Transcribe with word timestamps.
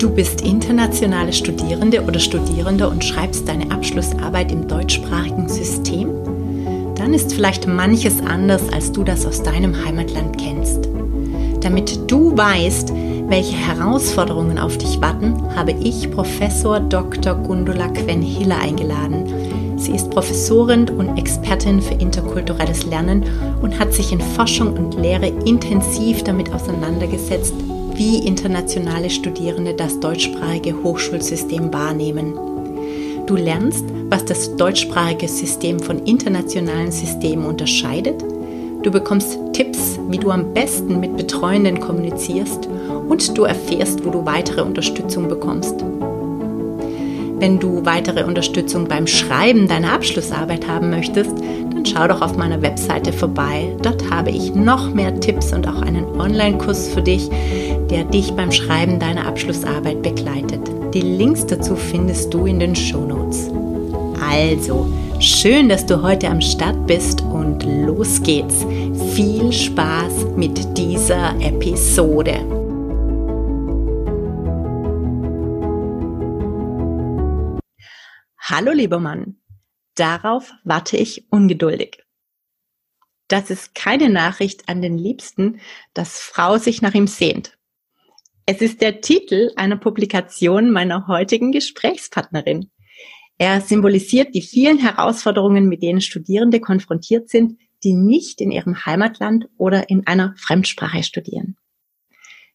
Du 0.00 0.08
bist 0.08 0.40
internationale 0.40 1.30
Studierende 1.30 2.02
oder 2.02 2.18
Studierende 2.18 2.88
und 2.88 3.04
schreibst 3.04 3.46
deine 3.46 3.70
Abschlussarbeit 3.70 4.50
im 4.50 4.66
deutschsprachigen 4.66 5.46
System? 5.46 6.08
Dann 6.94 7.12
ist 7.12 7.34
vielleicht 7.34 7.66
manches 7.66 8.22
anders, 8.22 8.62
als 8.72 8.92
du 8.92 9.04
das 9.04 9.26
aus 9.26 9.42
deinem 9.42 9.84
Heimatland 9.84 10.38
kennst. 10.38 10.88
Damit 11.60 12.10
du 12.10 12.34
weißt, 12.34 12.94
welche 13.28 13.54
Herausforderungen 13.58 14.58
auf 14.58 14.78
dich 14.78 15.02
warten, 15.02 15.34
habe 15.54 15.72
ich 15.72 16.10
Professor 16.10 16.80
Dr. 16.80 17.34
Gundula 17.34 17.88
Quen-Hiller 17.88 18.58
eingeladen. 18.58 19.76
Sie 19.76 19.92
ist 19.92 20.08
Professorin 20.08 20.88
und 20.88 21.18
Expertin 21.18 21.82
für 21.82 21.94
interkulturelles 21.94 22.86
Lernen 22.86 23.24
und 23.60 23.78
hat 23.78 23.92
sich 23.92 24.12
in 24.12 24.20
Forschung 24.22 24.72
und 24.72 24.94
Lehre 24.94 25.26
intensiv 25.44 26.24
damit 26.24 26.54
auseinandergesetzt, 26.54 27.52
wie 28.00 28.26
internationale 28.26 29.10
Studierende 29.10 29.74
das 29.74 30.00
deutschsprachige 30.00 30.82
Hochschulsystem 30.82 31.70
wahrnehmen. 31.70 32.32
Du 33.26 33.36
lernst, 33.36 33.84
was 34.08 34.24
das 34.24 34.56
deutschsprachige 34.56 35.28
System 35.28 35.78
von 35.78 36.06
internationalen 36.06 36.92
Systemen 36.92 37.44
unterscheidet. 37.44 38.24
Du 38.82 38.90
bekommst 38.90 39.38
Tipps, 39.52 39.98
wie 40.08 40.16
du 40.16 40.30
am 40.30 40.54
besten 40.54 40.98
mit 40.98 41.14
Betreuenden 41.18 41.78
kommunizierst 41.78 42.70
und 43.06 43.36
du 43.36 43.42
erfährst, 43.42 44.02
wo 44.02 44.08
du 44.08 44.24
weitere 44.24 44.62
Unterstützung 44.62 45.28
bekommst. 45.28 45.84
Wenn 47.38 47.58
du 47.58 47.84
weitere 47.84 48.24
Unterstützung 48.24 48.88
beim 48.88 49.06
Schreiben 49.06 49.68
deiner 49.68 49.92
Abschlussarbeit 49.92 50.66
haben 50.66 50.88
möchtest, 50.88 51.34
dann 51.80 51.86
schau 51.86 52.08
doch 52.08 52.20
auf 52.20 52.36
meiner 52.36 52.60
Webseite 52.60 53.10
vorbei. 53.12 53.74
Dort 53.82 54.10
habe 54.10 54.30
ich 54.30 54.54
noch 54.54 54.92
mehr 54.92 55.18
Tipps 55.18 55.52
und 55.52 55.66
auch 55.66 55.80
einen 55.80 56.04
Online-Kurs 56.20 56.88
für 56.88 57.00
dich, 57.00 57.30
der 57.90 58.04
dich 58.04 58.32
beim 58.32 58.52
Schreiben 58.52 58.98
deiner 58.98 59.26
Abschlussarbeit 59.26 60.02
begleitet. 60.02 60.60
Die 60.92 61.00
Links 61.00 61.46
dazu 61.46 61.76
findest 61.76 62.34
du 62.34 62.44
in 62.44 62.58
den 62.58 62.76
Show 62.76 63.06
Notes. 63.06 63.50
Also, 64.20 64.92
schön, 65.20 65.70
dass 65.70 65.86
du 65.86 66.02
heute 66.02 66.28
am 66.28 66.42
Start 66.42 66.86
bist 66.86 67.22
und 67.22 67.64
los 67.64 68.22
geht's. 68.22 68.66
Viel 69.14 69.50
Spaß 69.50 70.36
mit 70.36 70.76
dieser 70.76 71.34
Episode. 71.40 72.34
Hallo 78.38 78.72
lieber 78.72 78.98
Mann, 78.98 79.39
darauf 79.94 80.52
warte 80.64 80.96
ich 80.96 81.26
ungeduldig. 81.30 82.04
Das 83.28 83.50
ist 83.50 83.74
keine 83.74 84.10
Nachricht 84.10 84.68
an 84.68 84.82
den 84.82 84.98
Liebsten, 84.98 85.60
dass 85.94 86.18
Frau 86.18 86.58
sich 86.58 86.82
nach 86.82 86.94
ihm 86.94 87.06
sehnt. 87.06 87.56
Es 88.44 88.60
ist 88.60 88.80
der 88.80 89.00
Titel 89.00 89.52
einer 89.54 89.76
Publikation 89.76 90.72
meiner 90.72 91.06
heutigen 91.06 91.52
Gesprächspartnerin. 91.52 92.70
Er 93.38 93.60
symbolisiert 93.60 94.34
die 94.34 94.42
vielen 94.42 94.78
Herausforderungen, 94.78 95.68
mit 95.68 95.82
denen 95.82 96.00
Studierende 96.00 96.60
konfrontiert 96.60 97.28
sind, 97.28 97.58
die 97.84 97.94
nicht 97.94 98.40
in 98.40 98.50
ihrem 98.50 98.84
Heimatland 98.84 99.48
oder 99.56 99.88
in 99.88 100.06
einer 100.06 100.34
Fremdsprache 100.36 101.04
studieren. 101.04 101.56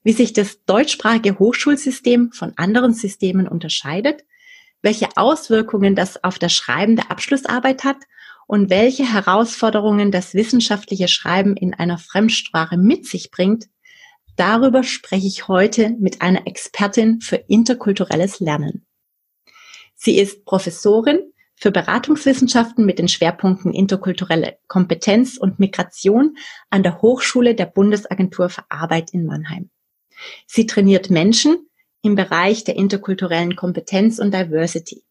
Wie 0.03 0.11
sich 0.11 0.33
das 0.33 0.63
deutschsprachige 0.65 1.39
Hochschulsystem 1.39 2.31
von 2.33 2.53
anderen 2.57 2.93
Systemen 2.93 3.47
unterscheidet, 3.47 4.25
welche 4.85 5.09
Auswirkungen 5.15 5.95
das 5.95 6.23
auf 6.23 6.37
das 6.37 6.53
Schreiben 6.53 6.95
der 6.95 7.09
Abschlussarbeit 7.09 7.83
hat 7.83 7.97
und 8.45 8.69
welche 8.69 9.11
Herausforderungen 9.11 10.11
das 10.11 10.35
wissenschaftliche 10.35 11.07
Schreiben 11.07 11.57
in 11.57 11.73
einer 11.73 11.97
Fremdsprache 11.97 12.77
mit 12.77 13.07
sich 13.07 13.31
bringt, 13.31 13.65
darüber 14.35 14.83
spreche 14.83 15.25
ich 15.25 15.47
heute 15.47 15.89
mit 15.99 16.21
einer 16.21 16.45
Expertin 16.45 17.19
für 17.19 17.37
interkulturelles 17.47 18.39
Lernen. 18.39 18.85
Sie 19.95 20.19
ist 20.19 20.45
Professorin 20.45 21.19
für 21.55 21.71
Beratungswissenschaften 21.71 22.85
mit 22.85 22.99
den 22.99 23.07
Schwerpunkten 23.07 23.73
interkulturelle 23.73 24.59
Kompetenz 24.67 25.37
und 25.37 25.57
Migration 25.57 26.37
an 26.69 26.83
der 26.83 27.01
Hochschule 27.01 27.55
der 27.55 27.65
Bundesagentur 27.65 28.49
für 28.49 28.65
Arbeit 28.69 29.13
in 29.13 29.25
Mannheim. 29.25 29.71
Sie 30.45 30.67
trainiert 30.67 31.09
Menschen, 31.09 31.69
im 32.05 32.15
Bereich 32.15 32.63
der 32.63 32.75
interkulturellen 32.75 33.55
Kompetenz 33.55 34.19
und 34.19 34.31
Diversity. 34.31 35.03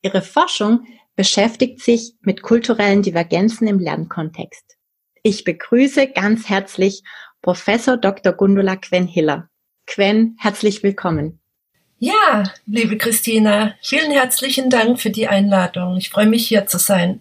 Ihre 0.00 0.22
Forschung 0.22 0.86
beschäftigt 1.14 1.80
sich 1.82 2.14
mit 2.22 2.40
kulturellen 2.40 3.02
Divergenzen 3.02 3.68
im 3.68 3.78
Lernkontext. 3.78 4.78
Ich 5.22 5.44
begrüße 5.44 6.08
ganz 6.08 6.48
herzlich 6.48 7.02
Professor 7.42 7.98
Dr. 7.98 8.32
Gundula 8.32 8.76
Quen-Hiller. 8.76 9.50
Quen, 9.86 10.36
herzlich 10.38 10.82
willkommen. 10.82 11.38
Ja, 11.98 12.44
liebe 12.64 12.96
Christina, 12.96 13.74
vielen 13.82 14.10
herzlichen 14.10 14.70
Dank 14.70 14.98
für 14.98 15.10
die 15.10 15.28
Einladung. 15.28 15.98
Ich 15.98 16.08
freue 16.08 16.26
mich 16.26 16.48
hier 16.48 16.64
zu 16.64 16.78
sein. 16.78 17.20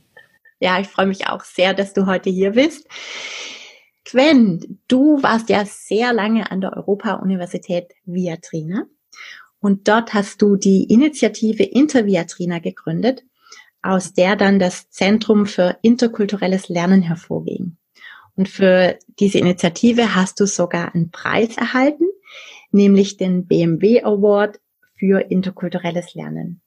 Ja, 0.61 0.79
ich 0.79 0.87
freue 0.87 1.07
mich 1.07 1.27
auch 1.27 1.43
sehr, 1.43 1.73
dass 1.73 1.91
du 1.91 2.05
heute 2.05 2.29
hier 2.29 2.51
bist. 2.51 2.87
Gwen, 4.05 4.81
du 4.87 5.21
warst 5.21 5.49
ja 5.49 5.65
sehr 5.65 6.13
lange 6.13 6.51
an 6.51 6.61
der 6.61 6.75
Europa-Universität 6.75 7.93
Viatrina 8.05 8.85
und 9.59 9.87
dort 9.87 10.13
hast 10.13 10.41
du 10.41 10.55
die 10.55 10.85
Initiative 10.85 11.63
Interviatrina 11.63 12.59
gegründet, 12.59 13.23
aus 13.81 14.13
der 14.13 14.35
dann 14.35 14.59
das 14.59 14.89
Zentrum 14.89 15.45
für 15.45 15.77
interkulturelles 15.81 16.69
Lernen 16.69 17.01
hervorging. 17.01 17.77
Und 18.35 18.49
für 18.49 18.97
diese 19.19 19.37
Initiative 19.37 20.15
hast 20.15 20.39
du 20.39 20.45
sogar 20.45 20.95
einen 20.95 21.11
Preis 21.11 21.57
erhalten, 21.57 22.05
nämlich 22.71 23.17
den 23.17 23.47
BMW 23.47 24.01
Award 24.03 24.59
für 24.95 25.19
interkulturelles 25.29 26.13
Lernen. 26.13 26.61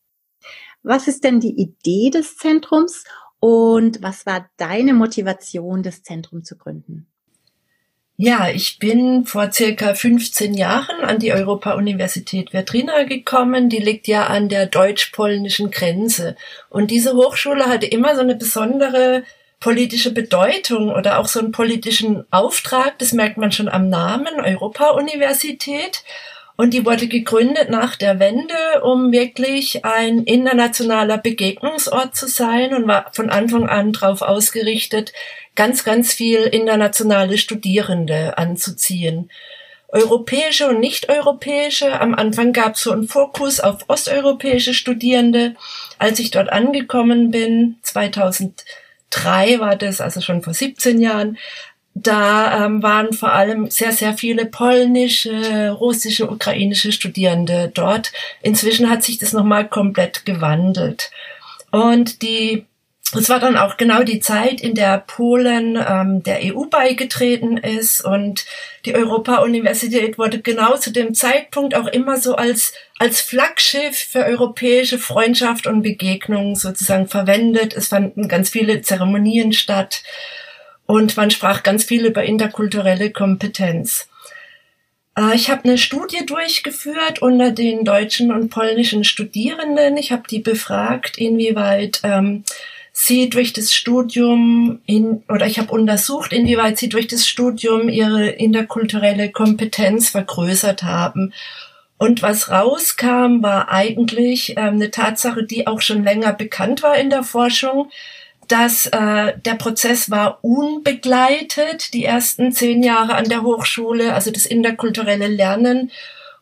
Was 0.82 1.06
ist 1.06 1.24
denn 1.24 1.40
die 1.40 1.60
Idee 1.60 2.10
des 2.10 2.36
Zentrums 2.36 3.04
und 3.38 4.02
was 4.02 4.26
war 4.26 4.50
deine 4.56 4.94
Motivation, 4.94 5.82
das 5.82 6.02
Zentrum 6.02 6.44
zu 6.44 6.56
gründen? 6.56 7.11
Ja, 8.24 8.48
ich 8.48 8.78
bin 8.78 9.26
vor 9.26 9.50
circa 9.50 9.96
15 9.96 10.54
Jahren 10.54 11.04
an 11.04 11.18
die 11.18 11.32
Europa-Universität 11.32 12.52
Viatrina 12.52 13.02
gekommen. 13.02 13.68
Die 13.68 13.80
liegt 13.80 14.06
ja 14.06 14.28
an 14.28 14.48
der 14.48 14.66
deutsch-polnischen 14.66 15.72
Grenze. 15.72 16.36
Und 16.68 16.92
diese 16.92 17.14
Hochschule 17.14 17.66
hatte 17.66 17.86
immer 17.86 18.14
so 18.14 18.20
eine 18.20 18.36
besondere 18.36 19.24
politische 19.58 20.14
Bedeutung 20.14 20.90
oder 20.90 21.18
auch 21.18 21.26
so 21.26 21.40
einen 21.40 21.50
politischen 21.50 22.24
Auftrag. 22.30 22.96
Das 23.00 23.12
merkt 23.12 23.38
man 23.38 23.50
schon 23.50 23.68
am 23.68 23.88
Namen 23.88 24.38
Europa-Universität. 24.38 26.04
Und 26.56 26.74
die 26.74 26.84
wurde 26.84 27.08
gegründet 27.08 27.70
nach 27.70 27.96
der 27.96 28.18
Wende, 28.18 28.82
um 28.82 29.10
wirklich 29.10 29.84
ein 29.84 30.24
internationaler 30.24 31.18
Begegnungsort 31.18 32.14
zu 32.14 32.28
sein 32.28 32.74
und 32.74 32.86
war 32.86 33.10
von 33.12 33.30
Anfang 33.30 33.68
an 33.68 33.92
darauf 33.92 34.22
ausgerichtet, 34.22 35.12
ganz, 35.54 35.84
ganz 35.84 36.12
viel 36.12 36.40
internationale 36.40 37.38
Studierende 37.38 38.38
anzuziehen. 38.38 39.30
Europäische 39.88 40.68
und 40.68 40.80
nicht-europäische. 40.80 42.00
Am 42.00 42.14
Anfang 42.14 42.54
gab 42.54 42.76
es 42.76 42.82
so 42.82 42.92
einen 42.92 43.08
Fokus 43.08 43.60
auf 43.60 43.84
osteuropäische 43.88 44.72
Studierende. 44.72 45.54
Als 45.98 46.18
ich 46.18 46.30
dort 46.30 46.50
angekommen 46.50 47.30
bin, 47.30 47.76
2003 47.82 49.60
war 49.60 49.76
das, 49.76 50.00
also 50.00 50.22
schon 50.22 50.42
vor 50.42 50.54
17 50.54 50.98
Jahren, 50.98 51.36
da 51.94 52.64
ähm, 52.64 52.82
waren 52.82 53.12
vor 53.12 53.32
allem 53.32 53.70
sehr, 53.70 53.92
sehr 53.92 54.14
viele 54.14 54.46
polnische, 54.46 55.70
russische, 55.70 56.30
ukrainische 56.30 56.92
Studierende 56.92 57.70
dort. 57.72 58.12
Inzwischen 58.40 58.88
hat 58.88 59.02
sich 59.02 59.18
das 59.18 59.32
nochmal 59.32 59.68
komplett 59.68 60.24
gewandelt. 60.24 61.10
Und 61.70 62.22
die 62.22 62.66
es 63.14 63.28
war 63.28 63.40
dann 63.40 63.58
auch 63.58 63.76
genau 63.76 64.04
die 64.04 64.20
Zeit, 64.20 64.60
in 64.62 64.74
der 64.74 64.98
Polen 64.98 65.76
ähm, 65.76 66.22
der 66.22 66.40
EU 66.42 66.64
beigetreten 66.64 67.58
ist 67.58 68.02
und 68.02 68.46
die 68.86 68.94
Europa-Universität 68.94 70.16
wurde 70.16 70.40
genau 70.40 70.76
zu 70.76 70.90
dem 70.90 71.14
Zeitpunkt 71.14 71.74
auch 71.74 71.88
immer 71.88 72.18
so 72.18 72.36
als, 72.36 72.72
als 72.98 73.20
Flaggschiff 73.20 73.96
für 73.96 74.24
europäische 74.24 74.98
Freundschaft 74.98 75.66
und 75.66 75.82
Begegnung 75.82 76.56
sozusagen 76.56 77.06
verwendet. 77.06 77.74
Es 77.74 77.88
fanden 77.88 78.28
ganz 78.28 78.48
viele 78.48 78.80
Zeremonien 78.80 79.52
statt 79.52 80.02
und 80.92 81.16
man 81.16 81.30
sprach 81.30 81.62
ganz 81.62 81.84
viel 81.84 82.04
über 82.04 82.22
interkulturelle 82.22 83.12
Kompetenz. 83.12 84.10
Äh, 85.16 85.34
ich 85.34 85.48
habe 85.48 85.64
eine 85.64 85.78
Studie 85.78 86.26
durchgeführt 86.26 87.22
unter 87.22 87.50
den 87.50 87.86
deutschen 87.86 88.30
und 88.30 88.50
polnischen 88.50 89.02
Studierenden. 89.02 89.96
Ich 89.96 90.12
habe 90.12 90.24
die 90.28 90.40
befragt, 90.40 91.16
inwieweit 91.16 92.00
ähm, 92.02 92.44
sie 92.92 93.30
durch 93.30 93.54
das 93.54 93.72
Studium 93.72 94.82
in, 94.84 95.22
oder 95.30 95.46
ich 95.46 95.58
habe 95.58 95.72
untersucht, 95.72 96.34
inwieweit 96.34 96.76
sie 96.76 96.90
durch 96.90 97.06
das 97.06 97.26
Studium 97.26 97.88
ihre 97.88 98.28
interkulturelle 98.28 99.30
Kompetenz 99.30 100.10
vergrößert 100.10 100.82
haben. 100.82 101.32
Und 101.96 102.20
was 102.20 102.50
rauskam, 102.50 103.42
war 103.42 103.70
eigentlich 103.70 104.58
ähm, 104.58 104.74
eine 104.74 104.90
Tatsache, 104.90 105.44
die 105.44 105.66
auch 105.66 105.80
schon 105.80 106.04
länger 106.04 106.34
bekannt 106.34 106.82
war 106.82 106.98
in 106.98 107.08
der 107.08 107.22
Forschung, 107.22 107.90
dass 108.48 108.86
äh, 108.86 109.32
der 109.44 109.54
Prozess 109.54 110.10
war 110.10 110.38
unbegleitet, 110.42 111.94
die 111.94 112.04
ersten 112.04 112.52
zehn 112.52 112.82
Jahre 112.82 113.14
an 113.14 113.28
der 113.28 113.42
Hochschule, 113.42 114.14
also 114.14 114.30
das 114.30 114.46
interkulturelle 114.46 115.28
Lernen. 115.28 115.90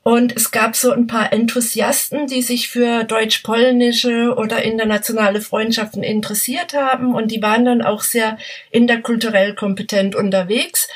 Und 0.02 0.34
es 0.34 0.50
gab 0.50 0.76
so 0.76 0.92
ein 0.92 1.06
paar 1.06 1.32
Enthusiasten, 1.32 2.26
die 2.26 2.40
sich 2.40 2.70
für 2.70 3.04
deutsch-polnische 3.04 4.34
oder 4.34 4.62
internationale 4.62 5.42
Freundschaften 5.42 6.02
interessiert 6.02 6.72
haben. 6.72 7.14
Und 7.14 7.30
die 7.30 7.42
waren 7.42 7.66
dann 7.66 7.82
auch 7.82 8.00
sehr 8.00 8.38
interkulturell 8.70 9.54
kompetent 9.54 10.14
unterwegs. 10.14 10.88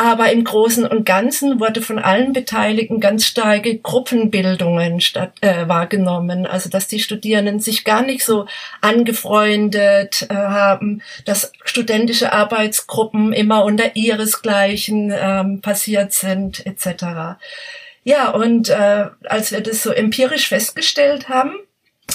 Aber 0.00 0.30
im 0.30 0.44
Großen 0.44 0.86
und 0.86 1.04
Ganzen 1.04 1.58
wurde 1.58 1.82
von 1.82 1.98
allen 1.98 2.32
Beteiligten 2.32 3.00
ganz 3.00 3.26
starke 3.26 3.78
Gruppenbildungen 3.78 5.00
statt, 5.00 5.32
äh, 5.40 5.66
wahrgenommen. 5.66 6.46
Also 6.46 6.70
dass 6.70 6.86
die 6.86 7.00
Studierenden 7.00 7.58
sich 7.58 7.82
gar 7.82 8.02
nicht 8.02 8.24
so 8.24 8.46
angefreundet 8.80 10.24
äh, 10.30 10.34
haben, 10.34 11.02
dass 11.24 11.50
studentische 11.64 12.32
Arbeitsgruppen 12.32 13.32
immer 13.32 13.64
unter 13.64 13.96
ihresgleichen 13.96 15.12
ähm, 15.12 15.62
passiert 15.62 16.12
sind, 16.12 16.64
etc. 16.64 17.40
Ja, 18.04 18.30
und 18.30 18.68
äh, 18.70 19.06
als 19.24 19.50
wir 19.50 19.62
das 19.62 19.82
so 19.82 19.90
empirisch 19.90 20.48
festgestellt 20.48 21.28
haben, 21.28 21.56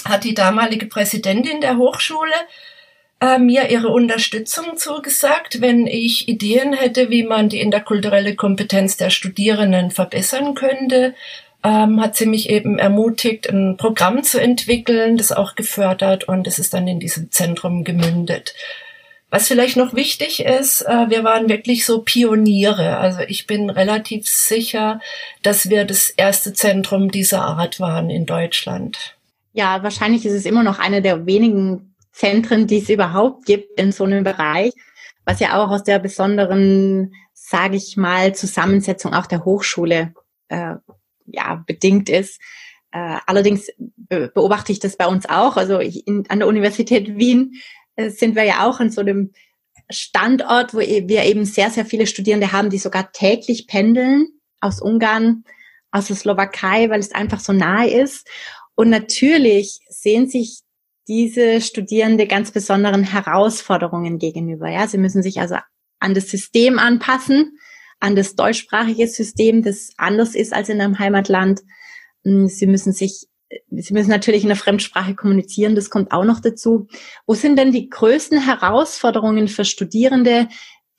hat 0.05 0.23
die 0.23 0.33
damalige 0.33 0.85
Präsidentin 0.85 1.59
der 1.59 1.75
Hochschule 1.75 2.31
äh, 3.23 3.39
mir 3.39 3.69
ihre 3.69 3.87
Unterstützung 3.87 4.75
zugesagt, 4.75 5.61
wenn 5.61 5.87
ich 5.87 6.27
Ideen 6.27 6.73
hätte, 6.73 7.09
wie 7.09 7.23
man 7.23 7.47
die 7.47 7.61
interkulturelle 7.61 8.35
Kompetenz 8.35 8.97
der 8.97 9.11
Studierenden 9.11 9.91
verbessern 9.91 10.55
könnte. 10.55 11.15
Ähm, 11.63 12.01
hat 12.01 12.17
sie 12.17 12.25
mich 12.25 12.49
eben 12.49 12.77
ermutigt, 12.77 13.47
ein 13.49 13.77
Programm 13.77 14.23
zu 14.23 14.41
entwickeln, 14.41 15.15
das 15.15 15.31
auch 15.31 15.55
gefördert 15.55 16.25
und 16.25 16.45
es 16.47 16.59
ist 16.59 16.73
dann 16.73 16.85
in 16.89 16.99
diesem 16.99 17.31
Zentrum 17.31 17.85
gemündet. 17.85 18.53
Was 19.29 19.47
vielleicht 19.47 19.77
noch 19.77 19.93
wichtig 19.93 20.43
ist, 20.43 20.81
äh, 20.81 21.09
wir 21.09 21.23
waren 21.23 21.47
wirklich 21.47 21.85
so 21.85 22.01
Pioniere. 22.01 22.97
Also 22.97 23.21
ich 23.21 23.47
bin 23.47 23.69
relativ 23.69 24.27
sicher, 24.27 24.99
dass 25.41 25.69
wir 25.69 25.85
das 25.85 26.09
erste 26.09 26.51
Zentrum 26.51 27.09
dieser 27.09 27.43
Art 27.43 27.79
waren 27.79 28.09
in 28.09 28.25
Deutschland. 28.25 29.15
Ja, 29.53 29.81
wahrscheinlich 29.81 30.25
ist 30.25 30.33
es 30.33 30.45
immer 30.45 30.63
noch 30.63 30.79
eine 30.79 31.01
der 31.01 31.25
wenigen 31.25 31.92
Zentren, 32.13 32.67
die 32.67 32.77
es 32.77 32.89
überhaupt 32.89 33.45
gibt 33.45 33.79
in 33.79 33.91
so 33.91 34.05
einem 34.05 34.23
Bereich, 34.23 34.73
was 35.25 35.39
ja 35.39 35.61
auch 35.61 35.69
aus 35.69 35.83
der 35.83 35.99
besonderen, 35.99 37.13
sage 37.33 37.75
ich 37.75 37.97
mal, 37.97 38.35
Zusammensetzung 38.35 39.13
auch 39.13 39.25
der 39.25 39.43
Hochschule 39.43 40.13
äh, 40.49 40.75
ja 41.25 41.63
bedingt 41.65 42.09
ist. 42.09 42.39
Äh, 42.91 43.17
allerdings 43.25 43.69
beobachte 43.97 44.71
ich 44.71 44.79
das 44.79 44.97
bei 44.97 45.07
uns 45.07 45.27
auch. 45.27 45.57
Also 45.57 45.79
ich, 45.79 46.07
in, 46.07 46.29
an 46.29 46.39
der 46.39 46.47
Universität 46.47 47.17
Wien 47.17 47.55
äh, 47.95 48.09
sind 48.09 48.35
wir 48.35 48.43
ja 48.43 48.67
auch 48.67 48.79
an 48.79 48.91
so 48.91 49.01
einem 49.01 49.31
Standort, 49.89 50.73
wo 50.73 50.79
e-, 50.79 51.07
wir 51.07 51.23
eben 51.23 51.45
sehr, 51.45 51.69
sehr 51.69 51.85
viele 51.85 52.07
Studierende 52.07 52.51
haben, 52.51 52.69
die 52.69 52.77
sogar 52.77 53.11
täglich 53.11 53.67
pendeln 53.67 54.27
aus 54.59 54.81
Ungarn, 54.81 55.43
aus 55.91 56.07
der 56.07 56.15
Slowakei, 56.15 56.89
weil 56.89 56.99
es 56.99 57.11
einfach 57.11 57.39
so 57.39 57.53
nahe 57.53 57.89
ist. 57.89 58.27
Und 58.75 58.89
natürlich 58.89 59.79
sehen 59.89 60.27
sich 60.27 60.62
diese 61.07 61.61
Studierende 61.61 62.27
ganz 62.27 62.51
besonderen 62.51 63.03
Herausforderungen 63.03 64.19
gegenüber. 64.19 64.69
Ja, 64.69 64.87
sie 64.87 64.97
müssen 64.97 65.21
sich 65.23 65.39
also 65.39 65.55
an 65.99 66.13
das 66.13 66.29
System 66.29 66.79
anpassen, 66.79 67.57
an 67.99 68.15
das 68.15 68.35
deutschsprachige 68.35 69.07
System, 69.07 69.63
das 69.63 69.91
anders 69.97 70.35
ist 70.35 70.53
als 70.53 70.69
in 70.69 70.81
einem 70.81 70.99
Heimatland. 70.99 71.61
Hm, 72.23 72.47
sie 72.47 72.67
müssen 72.67 72.93
sich, 72.93 73.27
sie 73.69 73.93
müssen 73.93 74.09
natürlich 74.09 74.43
in 74.43 74.49
der 74.49 74.57
Fremdsprache 74.57 75.15
kommunizieren, 75.15 75.75
das 75.75 75.89
kommt 75.89 76.11
auch 76.11 76.25
noch 76.25 76.39
dazu. 76.39 76.87
Wo 77.25 77.33
sind 77.33 77.57
denn 77.57 77.71
die 77.71 77.89
größten 77.89 78.45
Herausforderungen 78.45 79.47
für 79.47 79.65
Studierende, 79.65 80.47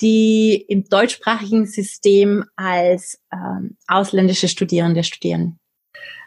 die 0.00 0.64
im 0.68 0.84
deutschsprachigen 0.84 1.66
System 1.66 2.44
als 2.56 3.20
ähm, 3.32 3.76
ausländische 3.86 4.48
Studierende 4.48 5.04
studieren? 5.04 5.58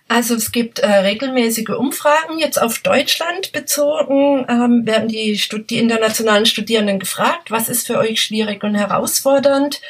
Also 0.10 0.36
es 0.36 0.52
gibt 0.52 0.80
äh, 0.80 0.88
regelmäßige 0.88 1.70
Umfragen, 1.70 2.40
jetzt 2.40 2.62
auf 2.62 2.80
Deutschland 2.80 3.52
bezogen, 3.52 4.46
ähm, 4.48 4.86
werden 4.86 5.10
die, 5.10 5.40
die 5.70 5.80
internationalen 5.80 6.46
Studierenden 6.46 7.00
gefragt, 7.00 7.52
was 7.52 7.68
ist 7.68 7.88
für 7.88 7.98
euch 7.98 8.22
schwierig 8.22 8.64
und 8.64 8.76
herausfordernd. 8.76 9.82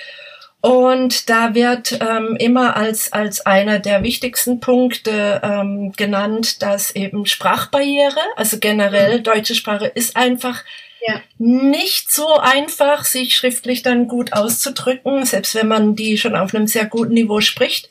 Und 0.60 1.30
da 1.30 1.54
wird 1.54 2.00
ähm, 2.02 2.36
immer 2.40 2.76
als, 2.76 3.14
als 3.14 3.46
einer 3.46 3.78
der 3.78 4.02
wichtigsten 4.02 4.60
Punkte 4.60 5.40
ähm, 5.44 5.94
genannt, 5.96 6.64
dass 6.64 6.96
eben 6.96 7.28
Sprachbarriere, 7.28 8.20
also 8.36 8.58
generell 8.58 9.22
deutsche 9.22 9.54
Sprache 9.54 9.86
ist 9.86 10.16
einfach 10.16 10.64
ja. 11.08 11.22
nicht 11.38 12.12
so 12.12 12.38
einfach, 12.38 13.06
sich 13.06 13.36
schriftlich 13.36 13.84
dann 13.84 14.08
gut 14.08 14.34
auszudrücken, 14.34 15.26
selbst 15.26 15.54
wenn 15.54 15.68
man 15.68 15.96
die 15.96 16.18
schon 16.18 16.36
auf 16.36 16.56
einem 16.56 16.66
sehr 16.66 16.86
guten 16.86 17.14
Niveau 17.14 17.40
spricht 17.40 17.90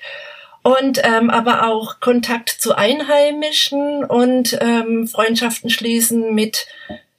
und 0.67 1.01
ähm, 1.05 1.31
aber 1.31 1.69
auch 1.69 2.01
Kontakt 2.01 2.49
zu 2.49 2.75
Einheimischen 2.77 4.05
und 4.05 4.59
ähm, 4.61 5.07
Freundschaften 5.07 5.71
schließen 5.71 6.35
mit 6.35 6.67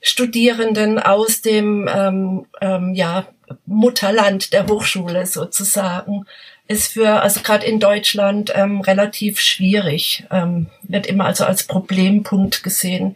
Studierenden 0.02 1.00
aus 1.00 1.40
dem 1.40 1.90
ähm, 1.90 2.46
ähm, 2.60 2.94
ja, 2.94 3.26
Mutterland 3.66 4.52
der 4.52 4.68
Hochschule 4.68 5.26
sozusagen 5.26 6.26
ist 6.68 6.92
für, 6.92 7.22
also 7.22 7.40
gerade 7.40 7.66
in 7.66 7.80
Deutschland, 7.80 8.52
ähm, 8.54 8.82
relativ 8.82 9.40
schwierig, 9.40 10.26
ähm, 10.30 10.68
wird 10.84 11.08
immer 11.08 11.24
also 11.24 11.46
als 11.46 11.64
Problempunkt 11.64 12.64
gesehen. 12.64 13.16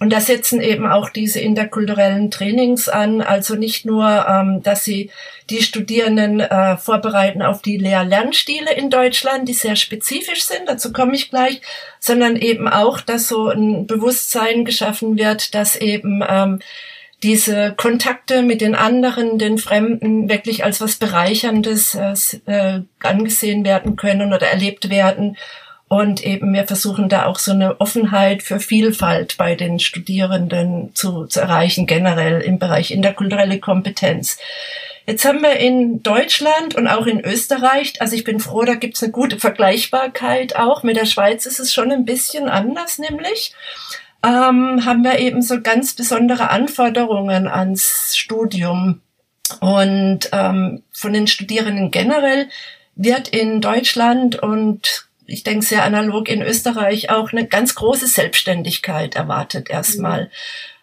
Und 0.00 0.12
da 0.12 0.20
setzen 0.20 0.60
eben 0.60 0.86
auch 0.86 1.10
diese 1.10 1.40
interkulturellen 1.40 2.30
Trainings 2.30 2.88
an, 2.88 3.20
also 3.20 3.56
nicht 3.56 3.84
nur, 3.84 4.26
ähm, 4.28 4.62
dass 4.62 4.84
sie 4.84 5.10
die 5.50 5.62
Studierenden 5.62 6.38
äh, 6.40 6.76
vorbereiten 6.76 7.42
auf 7.42 7.62
die 7.62 7.78
Lehr-Lernstile 7.78 8.72
in 8.74 8.90
Deutschland, 8.90 9.48
die 9.48 9.54
sehr 9.54 9.74
spezifisch 9.74 10.44
sind, 10.44 10.68
dazu 10.68 10.92
komme 10.92 11.14
ich 11.14 11.30
gleich, 11.30 11.62
sondern 11.98 12.36
eben 12.36 12.68
auch, 12.68 13.00
dass 13.00 13.26
so 13.26 13.48
ein 13.48 13.86
Bewusstsein 13.86 14.64
geschaffen 14.64 15.18
wird, 15.18 15.54
dass 15.54 15.74
eben 15.74 16.22
ähm, 16.28 16.60
diese 17.24 17.74
Kontakte 17.76 18.42
mit 18.42 18.60
den 18.60 18.76
anderen, 18.76 19.38
den 19.38 19.58
Fremden 19.58 20.28
wirklich 20.28 20.64
als 20.64 20.80
was 20.80 20.96
Bereicherndes 20.96 21.96
äh, 21.96 22.80
angesehen 23.00 23.64
werden 23.64 23.96
können 23.96 24.32
oder 24.32 24.46
erlebt 24.46 24.90
werden 24.90 25.36
und 25.88 26.24
eben 26.24 26.52
wir 26.52 26.66
versuchen 26.66 27.08
da 27.08 27.26
auch 27.26 27.38
so 27.38 27.52
eine 27.52 27.80
Offenheit 27.80 28.42
für 28.42 28.60
Vielfalt 28.60 29.36
bei 29.38 29.54
den 29.54 29.78
Studierenden 29.78 30.94
zu, 30.94 31.26
zu 31.26 31.40
erreichen, 31.40 31.86
generell 31.86 32.40
im 32.42 32.58
Bereich 32.58 32.90
interkulturelle 32.90 33.58
Kompetenz. 33.58 34.38
Jetzt 35.06 35.24
haben 35.24 35.40
wir 35.40 35.56
in 35.56 36.02
Deutschland 36.02 36.74
und 36.74 36.86
auch 36.86 37.06
in 37.06 37.24
Österreich, 37.24 37.94
also 38.00 38.14
ich 38.14 38.24
bin 38.24 38.40
froh, 38.40 38.64
da 38.64 38.74
gibt's 38.74 39.02
eine 39.02 39.10
gute 39.10 39.38
Vergleichbarkeit 39.38 40.56
auch. 40.56 40.82
Mit 40.82 40.98
der 40.98 41.06
Schweiz 41.06 41.46
ist 41.46 41.58
es 41.58 41.72
schon 41.72 41.90
ein 41.90 42.04
bisschen 42.04 42.50
anders, 42.50 42.98
nämlich 42.98 43.54
ähm, 44.22 44.84
haben 44.84 45.04
wir 45.04 45.18
eben 45.18 45.40
so 45.40 45.62
ganz 45.62 45.94
besondere 45.94 46.50
Anforderungen 46.50 47.48
ans 47.48 48.14
Studium. 48.18 49.00
Und 49.60 50.28
ähm, 50.32 50.82
von 50.92 51.14
den 51.14 51.26
Studierenden 51.26 51.90
generell 51.90 52.48
wird 52.94 53.28
in 53.28 53.62
Deutschland 53.62 54.36
und 54.36 55.07
ich 55.28 55.44
denke 55.44 55.64
sehr 55.64 55.84
analog 55.84 56.28
in 56.28 56.42
Österreich 56.42 57.10
auch 57.10 57.32
eine 57.32 57.46
ganz 57.46 57.74
große 57.74 58.06
Selbstständigkeit 58.06 59.14
erwartet 59.14 59.70
erstmal. 59.70 60.24
Mhm. 60.24 60.30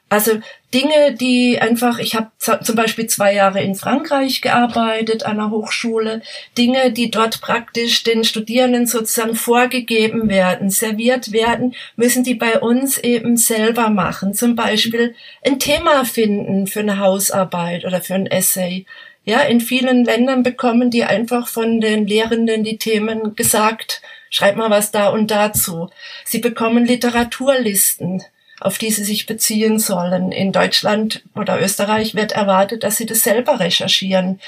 Also 0.08 0.34
Dinge, 0.72 1.16
die 1.20 1.60
einfach, 1.60 1.98
ich 1.98 2.16
habe 2.16 2.30
zum 2.38 2.76
Beispiel 2.76 3.08
zwei 3.08 3.34
Jahre 3.34 3.64
in 3.64 3.74
Frankreich 3.74 4.42
gearbeitet 4.42 5.26
an 5.26 5.38
der 5.38 5.50
Hochschule, 5.50 6.22
Dinge, 6.58 6.92
die 6.92 7.10
dort 7.10 7.42
praktisch 7.42 8.04
den 8.04 8.24
Studierenden 8.24 8.86
sozusagen 8.86 9.36
vorgegeben 9.36 10.30
werden, 10.30 10.70
serviert 10.70 11.32
werden, 11.32 11.74
müssen 11.96 12.24
die 12.24 12.36
bei 12.36 12.60
uns 12.60 13.00
eben 13.00 13.36
selber 13.36 13.90
machen. 13.90 14.36
Zum 14.36 14.56
Beispiel 14.56 15.16
ein 15.44 15.58
Thema 15.58 16.06
finden 16.06 16.68
für 16.68 16.82
eine 16.82 17.00
Hausarbeit 17.00 17.84
oder 17.84 18.00
für 18.00 18.14
ein 18.14 18.28
Essay. 18.28 18.86
Ja, 19.24 19.40
in 19.40 19.60
vielen 19.60 20.06
Ländern 20.06 20.44
bekommen 20.44 20.92
die 20.92 21.04
einfach 21.04 21.48
von 21.48 21.82
den 21.82 22.06
Lehrenden 22.06 22.64
die 22.64 22.78
Themen 22.78 23.36
gesagt 23.36 24.04
Schreib 24.36 24.58
mal 24.58 24.70
was 24.70 24.92
da 24.92 25.08
und 25.08 25.32
dazu. 25.32 25.90
Sie 26.26 26.40
bekommen 26.40 26.86
Literaturlisten, 26.86 28.22
auf 28.60 28.78
die 28.78 28.92
sie 28.92 29.06
sich 29.06 29.28
beziehen 29.28 29.80
sollen. 29.80 30.34
In 30.34 30.52
Deutschland 30.52 31.24
oder 31.36 31.62
Österreich 31.62 32.16
wird 32.16 32.34
erwartet, 32.34 32.84
dass 32.84 32.98
sie 32.98 33.06
das 33.06 33.22
selber 33.22 33.62
recherchieren. 33.62 34.42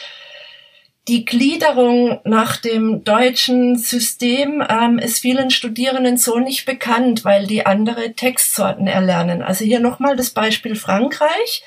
die 1.08 1.24
Gliederung 1.24 2.20
nach 2.26 2.58
dem 2.58 3.06
deutschen 3.06 3.78
System 3.78 4.62
ähm, 4.68 5.00
ist 5.00 5.20
vielen 5.20 5.52
Studierenden 5.52 6.18
so 6.18 6.38
nicht 6.38 6.66
bekannt, 6.66 7.24
weil 7.24 7.48
die 7.48 7.66
andere 7.66 8.12
Textsorten 8.12 8.88
erlernen. 8.88 9.42
Also 9.42 9.64
hier 9.64 9.80
nochmal 9.80 10.18
das 10.18 10.32
Beispiel 10.32 10.76
Frankreich. 10.76 11.64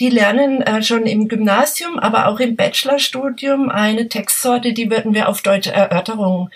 Die 0.00 0.10
lernen 0.10 0.60
äh, 0.60 0.82
schon 0.82 1.06
im 1.06 1.28
Gymnasium, 1.28 1.98
aber 1.98 2.26
auch 2.26 2.40
im 2.40 2.56
Bachelorstudium 2.56 3.70
eine 3.70 4.10
Textsorte, 4.10 4.74
die 4.74 4.90
würden 4.90 5.14
wir 5.14 5.30
auf 5.30 5.40
deutsche 5.40 5.72
Erörterung 5.72 6.50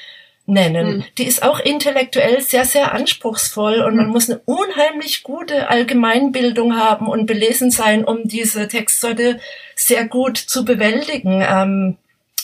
nennen. 0.49 0.99
Mhm. 0.99 1.05
Die 1.19 1.27
ist 1.27 1.43
auch 1.43 1.61
intellektuell 1.61 2.41
sehr, 2.41 2.65
sehr 2.65 2.93
anspruchsvoll 2.93 3.81
und 3.81 3.97
man 3.97 4.09
muss 4.09 4.31
eine 4.31 4.41
unheimlich 4.47 5.23
gute 5.23 5.69
Allgemeinbildung 5.69 6.77
haben 6.77 7.07
und 7.07 7.27
belesen 7.27 7.71
sein, 7.71 8.05
um 8.05 8.27
diese 8.27 8.67
Textsorte 8.67 9.39
sehr 9.77 10.07
gut 10.09 10.39
zu 10.39 10.65
bewältigen. 10.65 11.45
Ähm, 11.47 11.97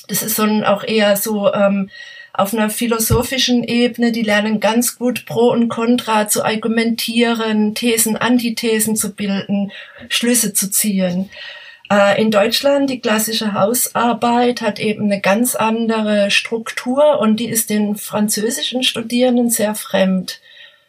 das 0.08 0.22
ist 0.22 0.36
so 0.36 0.42
ein, 0.42 0.64
auch 0.64 0.84
eher 0.84 1.16
so 1.16 1.52
ähm, 1.52 1.88
auf 2.34 2.52
einer 2.52 2.68
philosophischen 2.68 3.64
Ebene, 3.64 4.12
die 4.12 4.22
lernen 4.22 4.60
ganz 4.60 4.98
gut 4.98 5.24
Pro 5.24 5.50
und 5.50 5.68
Contra 5.68 6.28
zu 6.28 6.44
argumentieren, 6.44 7.74
Thesen, 7.74 8.16
Antithesen 8.16 8.96
zu 8.96 9.14
bilden, 9.14 9.72
Schlüsse 10.08 10.52
zu 10.52 10.70
ziehen. 10.70 11.30
Äh, 11.90 12.20
in 12.20 12.30
Deutschland, 12.30 12.88
die 12.88 13.00
klassische 13.00 13.52
Hausarbeit 13.52 14.60
hat 14.60 14.78
eben 14.78 15.04
eine 15.04 15.20
ganz 15.20 15.54
andere 15.54 16.30
Struktur 16.30 17.18
und 17.20 17.38
die 17.40 17.48
ist 17.48 17.70
den 17.70 17.96
französischen 17.96 18.82
Studierenden 18.82 19.50
sehr 19.50 19.74
fremd. 19.74 20.40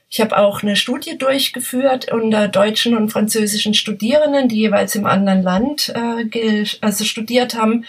Ich 0.10 0.22
habe 0.22 0.38
auch 0.38 0.64
eine 0.64 0.76
Studie 0.76 1.18
durchgeführt 1.18 2.12
unter 2.12 2.48
deutschen 2.48 2.96
und 2.96 3.10
französischen 3.10 3.74
Studierenden, 3.74 4.48
die 4.48 4.58
jeweils 4.58 4.96
im 4.96 5.06
anderen 5.06 5.42
Land 5.42 5.94
äh, 5.94 6.66
also 6.82 7.04
studiert 7.04 7.56
haben 7.56 7.86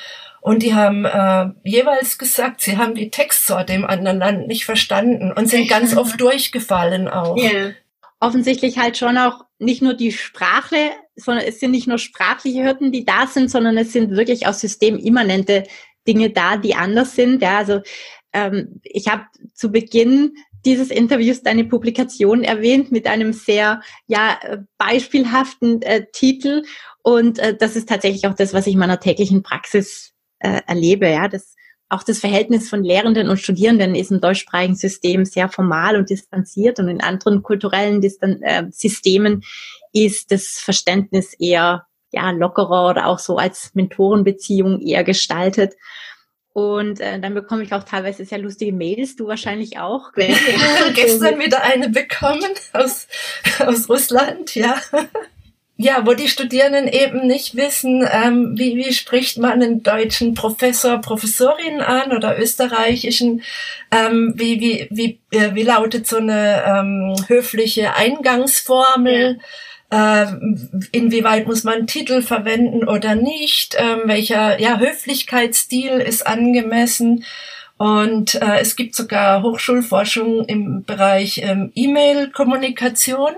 und 0.46 0.62
die 0.62 0.75
haben 0.75 1.04
äh, 1.04 1.48
jeweils 1.64 2.18
gesagt, 2.18 2.60
sie 2.60 2.76
haben 2.76 2.94
die 2.94 3.10
Textsorte 3.10 3.72
im 3.72 3.84
anderen 3.84 4.18
Land 4.18 4.46
nicht 4.46 4.64
verstanden 4.64 5.32
und 5.32 5.48
sind 5.48 5.68
ganz 5.68 5.96
oft 5.96 6.20
durchgefallen 6.20 7.08
auch. 7.08 7.36
Yeah. 7.36 7.72
Offensichtlich 8.20 8.78
halt 8.78 8.96
schon 8.96 9.18
auch 9.18 9.44
nicht 9.58 9.82
nur 9.82 9.94
die 9.94 10.12
Sprache, 10.12 10.76
es 11.16 11.61
sind 11.61 11.70
nicht 11.70 11.87
nur 11.87 11.99
sprachliche 11.99 12.64
Hürden, 12.64 12.92
die 12.92 13.04
da 13.04 13.26
sind, 13.26 13.50
sondern 13.50 13.76
es 13.78 13.92
sind 13.92 14.11
wirklich 14.11 14.46
auch 14.46 14.52
systemimmanente 14.52 15.64
Dinge 16.06 16.30
da, 16.30 16.56
die 16.56 16.75
anders 16.75 17.14
sind. 17.14 17.42
Ja, 17.42 17.58
also 17.58 17.80
ähm, 18.32 18.80
ich 18.82 19.08
habe 19.08 19.25
zu 19.54 19.73
Beginn 19.73 20.35
dieses 20.64 20.90
Interviews 20.90 21.42
deine 21.42 21.64
Publikation 21.64 22.42
erwähnt 22.42 22.90
mit 22.90 23.06
einem 23.06 23.32
sehr 23.32 23.80
ja 24.06 24.38
beispielhaften 24.78 25.80
äh, 25.82 26.06
Titel 26.12 26.64
und 27.02 27.38
äh, 27.38 27.56
das 27.56 27.76
ist 27.76 27.88
tatsächlich 27.88 28.26
auch 28.26 28.35
das, 28.35 28.52
was 28.52 28.66
ich 28.66 28.75
in 28.75 28.80
meiner 28.80 28.99
täglichen 28.99 29.42
Praxis 29.42 30.12
äh, 30.40 30.61
erlebe, 30.66 31.08
ja, 31.08 31.28
das 31.28 31.54
auch 31.88 32.02
das 32.02 32.19
Verhältnis 32.19 32.69
von 32.69 32.83
Lehrenden 32.83 33.28
und 33.28 33.38
Studierenden 33.38 33.95
ist 33.95 34.11
im 34.11 34.21
deutschsprachigen 34.21 34.75
System 34.75 35.25
sehr 35.25 35.49
formal 35.49 35.97
und 35.97 36.11
distanziert 36.11 36.78
und 36.78 36.88
in 36.88 37.00
anderen 37.00 37.43
kulturellen 37.43 38.00
Distan 38.00 38.43
äh, 38.43 38.64
Systemen 38.71 39.43
ist 39.93 40.33
das 40.33 40.59
Verständnis 40.59 41.35
eher 41.35 41.87
ja 42.12 42.31
lockerer 42.31 42.90
oder 42.90 43.07
auch 43.07 43.19
so 43.19 43.37
als 43.37 43.71
Mentorenbeziehung 43.75 44.81
eher 44.81 45.05
gestaltet. 45.05 45.75
Und 46.52 47.00
äh, 47.00 47.21
dann 47.21 47.35
bekomme 47.35 47.62
ich 47.62 47.73
auch 47.75 47.85
teilweise 47.85 48.25
sehr 48.25 48.38
lustige 48.38 48.73
Mails, 48.73 49.14
du 49.14 49.26
wahrscheinlich 49.26 49.78
auch. 49.78 50.12
Gestern 50.14 51.38
wieder 51.38 51.62
eine 51.62 51.90
bekommen 51.90 52.50
aus, 52.73 53.07
aus 53.61 53.88
Russland, 53.88 54.55
ja 54.55 54.81
ja, 55.78 56.06
wo 56.06 56.14
die 56.14 56.28
Studierenden 56.28 56.88
eben 56.88 57.26
nicht 57.26 57.54
wissen, 57.54 58.06
ähm, 58.11 58.54
wie, 58.56 58.76
wie 58.76 58.95
spricht 58.95 59.37
man 59.38 59.52
einen 59.52 59.83
deutschen 59.83 60.33
Professor, 60.33 60.99
Professorin 60.99 61.83
an 61.83 62.12
oder 62.16 62.38
österreichischen, 62.38 63.42
ähm, 63.90 64.33
wie, 64.37 64.61
wie, 64.61 64.88
wie, 64.90 65.21
äh, 65.37 65.54
wie 65.54 65.64
lautet 65.64 66.06
so 66.06 66.16
eine 66.16 66.64
ähm, 66.66 67.14
höfliche 67.28 67.95
Eingangsformel, 67.95 69.38
ja. 69.92 70.23
äh, 70.23 70.26
inwieweit 70.92 71.47
muss 71.47 71.62
man 71.62 71.87
Titel 71.87 72.23
verwenden 72.23 72.88
oder 72.88 73.14
nicht, 73.14 73.75
äh, 73.75 73.99
welcher 74.06 74.59
ja, 74.59 74.78
Höflichkeitsstil 74.78 76.00
ist 76.00 76.26
angemessen. 76.26 77.25
Und 77.78 78.37
äh, 78.37 78.61
es 78.61 78.76
gibt 78.76 78.95
sogar 78.95 79.42
Hochschulforschung 79.42 80.47
im 80.47 80.85
Bereich 80.85 81.42
ähm, 81.42 81.73
E-Mail-Kommunikation. 81.75 83.35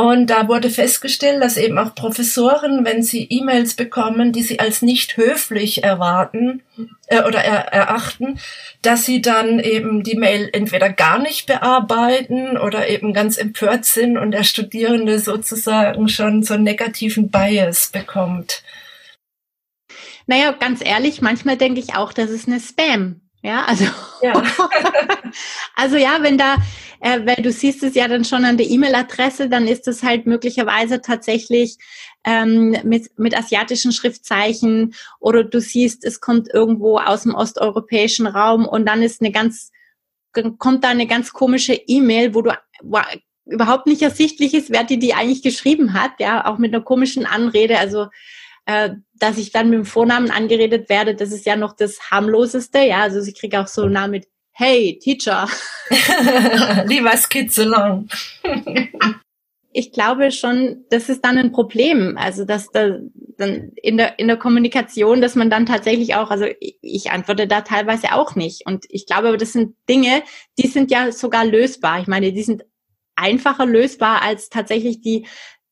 Und 0.00 0.28
da 0.28 0.48
wurde 0.48 0.70
festgestellt, 0.70 1.42
dass 1.42 1.58
eben 1.58 1.76
auch 1.76 1.94
Professoren, 1.94 2.86
wenn 2.86 3.02
sie 3.02 3.26
E-Mails 3.28 3.74
bekommen, 3.74 4.32
die 4.32 4.42
sie 4.42 4.58
als 4.58 4.80
nicht 4.80 5.18
höflich 5.18 5.84
erwarten 5.84 6.62
äh, 7.08 7.20
oder 7.20 7.44
er, 7.44 7.66
erachten, 7.70 8.40
dass 8.80 9.04
sie 9.04 9.20
dann 9.20 9.60
eben 9.60 10.02
die 10.02 10.16
Mail 10.16 10.48
entweder 10.54 10.88
gar 10.88 11.18
nicht 11.18 11.46
bearbeiten 11.46 12.56
oder 12.56 12.88
eben 12.88 13.12
ganz 13.12 13.36
empört 13.36 13.84
sind 13.84 14.16
und 14.16 14.30
der 14.30 14.44
Studierende 14.44 15.18
sozusagen 15.18 16.08
schon 16.08 16.44
so 16.44 16.54
einen 16.54 16.64
negativen 16.64 17.30
Bias 17.30 17.90
bekommt. 17.90 18.62
Naja, 20.26 20.52
ganz 20.52 20.82
ehrlich, 20.82 21.20
manchmal 21.20 21.58
denke 21.58 21.78
ich 21.78 21.94
auch, 21.94 22.14
das 22.14 22.30
ist 22.30 22.48
eine 22.48 22.58
Spam. 22.58 23.20
Ja, 23.42 23.64
also, 23.64 23.84
ja. 24.22 24.42
also 25.76 25.96
ja, 25.96 26.18
wenn 26.22 26.38
da, 26.38 26.56
äh, 27.00 27.20
weil 27.24 27.42
du 27.42 27.50
siehst 27.50 27.82
es 27.82 27.94
ja 27.94 28.08
dann 28.08 28.24
schon 28.24 28.44
an 28.44 28.56
der 28.56 28.68
E-Mail-Adresse, 28.68 29.48
dann 29.48 29.66
ist 29.66 29.88
es 29.88 30.02
halt 30.02 30.26
möglicherweise 30.26 31.00
tatsächlich 31.00 31.78
ähm, 32.24 32.76
mit, 32.84 33.18
mit 33.18 33.36
asiatischen 33.36 33.92
Schriftzeichen 33.92 34.94
oder 35.18 35.42
du 35.42 35.60
siehst, 35.60 36.04
es 36.04 36.20
kommt 36.20 36.48
irgendwo 36.52 36.98
aus 36.98 37.22
dem 37.22 37.34
osteuropäischen 37.34 38.26
Raum 38.26 38.66
und 38.66 38.86
dann 38.86 39.02
ist 39.02 39.22
eine 39.22 39.32
ganz, 39.32 39.70
kommt 40.58 40.84
da 40.84 40.88
eine 40.88 41.06
ganz 41.06 41.32
komische 41.32 41.74
E-Mail, 41.74 42.34
wo 42.34 42.42
du 42.42 42.52
wo 42.82 42.98
überhaupt 43.46 43.86
nicht 43.86 44.02
ersichtlich 44.02 44.54
ist, 44.54 44.70
wer 44.70 44.84
die 44.84 44.98
die 44.98 45.14
eigentlich 45.14 45.42
geschrieben 45.42 45.94
hat, 45.94 46.12
ja, 46.18 46.46
auch 46.46 46.58
mit 46.58 46.72
einer 46.72 46.84
komischen 46.84 47.26
Anrede, 47.26 47.78
also 47.78 48.06
äh, 48.66 48.90
dass 49.14 49.38
ich 49.38 49.50
dann 49.50 49.70
mit 49.70 49.78
dem 49.78 49.84
Vornamen 49.86 50.30
angeredet 50.30 50.88
werde, 50.88 51.14
das 51.14 51.32
ist 51.32 51.46
ja 51.46 51.56
noch 51.56 51.74
das 51.74 52.10
harmloseste, 52.10 52.80
ja, 52.80 53.00
also 53.00 53.20
ich 53.20 53.38
kriege 53.38 53.60
auch 53.60 53.66
so 53.66 53.82
einen 53.82 53.92
Namen 53.92 54.12
mit 54.12 54.28
Hey, 54.60 54.98
Teacher. 54.98 55.48
Lieber 56.86 57.16
Skizzelon. 57.16 58.10
ich 59.72 59.90
glaube 59.90 60.30
schon, 60.32 60.84
das 60.90 61.08
ist 61.08 61.24
dann 61.24 61.38
ein 61.38 61.50
Problem. 61.50 62.18
Also, 62.18 62.44
dass 62.44 62.70
da 62.70 62.98
dann 63.38 63.72
in 63.76 63.96
der, 63.96 64.18
in 64.18 64.28
der 64.28 64.36
Kommunikation, 64.36 65.22
dass 65.22 65.34
man 65.34 65.48
dann 65.48 65.64
tatsächlich 65.64 66.14
auch, 66.14 66.30
also 66.30 66.44
ich, 66.60 66.76
ich 66.82 67.10
antworte 67.10 67.46
da 67.46 67.62
teilweise 67.62 68.12
auch 68.12 68.34
nicht. 68.34 68.66
Und 68.66 68.84
ich 68.90 69.06
glaube, 69.06 69.34
das 69.38 69.54
sind 69.54 69.76
Dinge, 69.88 70.22
die 70.58 70.66
sind 70.66 70.90
ja 70.90 71.10
sogar 71.10 71.46
lösbar. 71.46 72.02
Ich 72.02 72.06
meine, 72.06 72.30
die 72.30 72.42
sind 72.42 72.66
einfacher 73.16 73.64
lösbar 73.64 74.20
als 74.20 74.50
tatsächlich 74.50 75.00
die 75.00 75.26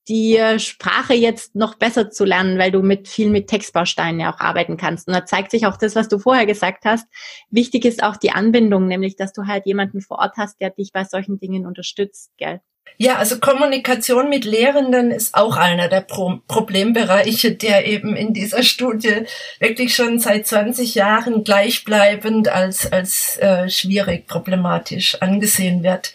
die 0.08 0.36
äh, 0.36 0.58
Sprache 0.58 1.14
jetzt 1.14 1.54
noch 1.54 1.74
besser 1.74 2.10
zu 2.10 2.24
lernen, 2.24 2.58
weil 2.58 2.70
du 2.70 2.82
mit 2.82 3.08
viel 3.08 3.30
mit 3.30 3.48
Textbausteinen 3.48 4.20
ja 4.20 4.32
auch 4.32 4.40
arbeiten 4.40 4.76
kannst. 4.76 5.06
Und 5.06 5.14
da 5.14 5.26
zeigt 5.26 5.50
sich 5.50 5.66
auch 5.66 5.76
das, 5.76 5.94
was 5.94 6.08
du 6.08 6.18
vorher 6.18 6.46
gesagt 6.46 6.84
hast. 6.84 7.06
Wichtig 7.50 7.84
ist 7.84 8.02
auch 8.02 8.16
die 8.16 8.32
Anbindung, 8.32 8.86
nämlich, 8.86 9.16
dass 9.16 9.32
du 9.32 9.46
halt 9.46 9.66
jemanden 9.66 10.00
vor 10.00 10.18
Ort 10.18 10.36
hast, 10.36 10.60
der 10.60 10.70
dich 10.70 10.92
bei 10.92 11.04
solchen 11.04 11.38
Dingen 11.38 11.66
unterstützt, 11.66 12.30
gell? 12.38 12.60
Ja, 12.96 13.16
also 13.16 13.38
Kommunikation 13.38 14.28
mit 14.28 14.44
Lehrenden 14.44 15.10
ist 15.10 15.34
auch 15.34 15.56
einer 15.56 15.88
der 15.88 16.00
Pro 16.00 16.40
Problembereiche, 16.48 17.54
der 17.54 17.86
eben 17.86 18.16
in 18.16 18.32
dieser 18.32 18.62
Studie 18.62 19.26
wirklich 19.60 19.94
schon 19.94 20.18
seit 20.18 20.46
20 20.46 20.94
Jahren 20.94 21.44
gleichbleibend 21.44 22.48
als, 22.48 22.90
als 22.90 23.36
äh, 23.38 23.68
schwierig, 23.68 24.26
problematisch 24.26 25.16
angesehen 25.20 25.82
wird. 25.82 26.12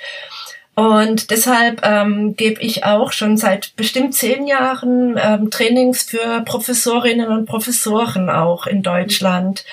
Und 0.76 1.30
deshalb 1.30 1.82
ähm, 1.86 2.36
gebe 2.36 2.60
ich 2.62 2.84
auch 2.84 3.12
schon 3.12 3.38
seit 3.38 3.76
bestimmt 3.76 4.16
zehn 4.16 4.48
Jahren 4.48 5.20
ähm, 5.22 5.52
Trainings 5.52 6.04
für 6.04 6.42
Professorinnen 6.42 7.28
und 7.30 7.46
Professoren 7.46 8.30
auch 8.30 8.66
in 8.66 8.82
Deutschland. 8.82 9.66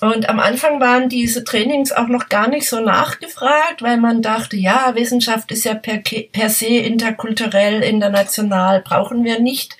Und 0.00 0.28
am 0.28 0.40
Anfang 0.40 0.80
waren 0.80 1.08
diese 1.08 1.42
Trainings 1.42 1.90
auch 1.90 2.06
noch 2.06 2.28
gar 2.28 2.48
nicht 2.48 2.68
so 2.68 2.80
nachgefragt, 2.80 3.80
weil 3.80 3.96
man 3.96 4.20
dachte, 4.20 4.56
ja, 4.56 4.94
Wissenschaft 4.94 5.50
ist 5.50 5.64
ja 5.64 5.74
per, 5.74 6.00
per 6.32 6.50
se 6.50 6.66
interkulturell, 6.66 7.82
international, 7.82 8.82
brauchen 8.82 9.24
wir 9.24 9.40
nicht. 9.40 9.76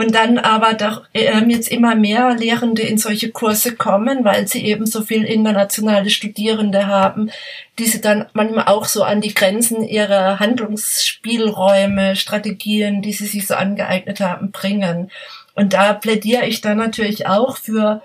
Und 0.00 0.14
dann 0.14 0.38
aber 0.38 0.72
doch 0.72 1.02
ähm, 1.12 1.50
jetzt 1.50 1.68
immer 1.70 1.94
mehr 1.94 2.34
Lehrende 2.34 2.80
in 2.80 2.96
solche 2.96 3.30
Kurse 3.32 3.76
kommen, 3.76 4.24
weil 4.24 4.48
sie 4.48 4.64
eben 4.64 4.86
so 4.86 5.02
viel 5.02 5.24
internationale 5.24 6.08
Studierende 6.08 6.86
haben, 6.86 7.30
die 7.78 7.84
sie 7.84 8.00
dann 8.00 8.24
manchmal 8.32 8.64
auch 8.68 8.86
so 8.86 9.02
an 9.02 9.20
die 9.20 9.34
Grenzen 9.34 9.82
ihrer 9.82 10.40
Handlungsspielräume, 10.40 12.16
Strategien, 12.16 13.02
die 13.02 13.12
sie 13.12 13.26
sich 13.26 13.46
so 13.46 13.52
angeeignet 13.52 14.20
haben, 14.20 14.52
bringen. 14.52 15.10
Und 15.54 15.74
da 15.74 15.92
plädiere 15.92 16.46
ich 16.46 16.62
dann 16.62 16.78
natürlich 16.78 17.26
auch 17.26 17.58
für 17.58 18.00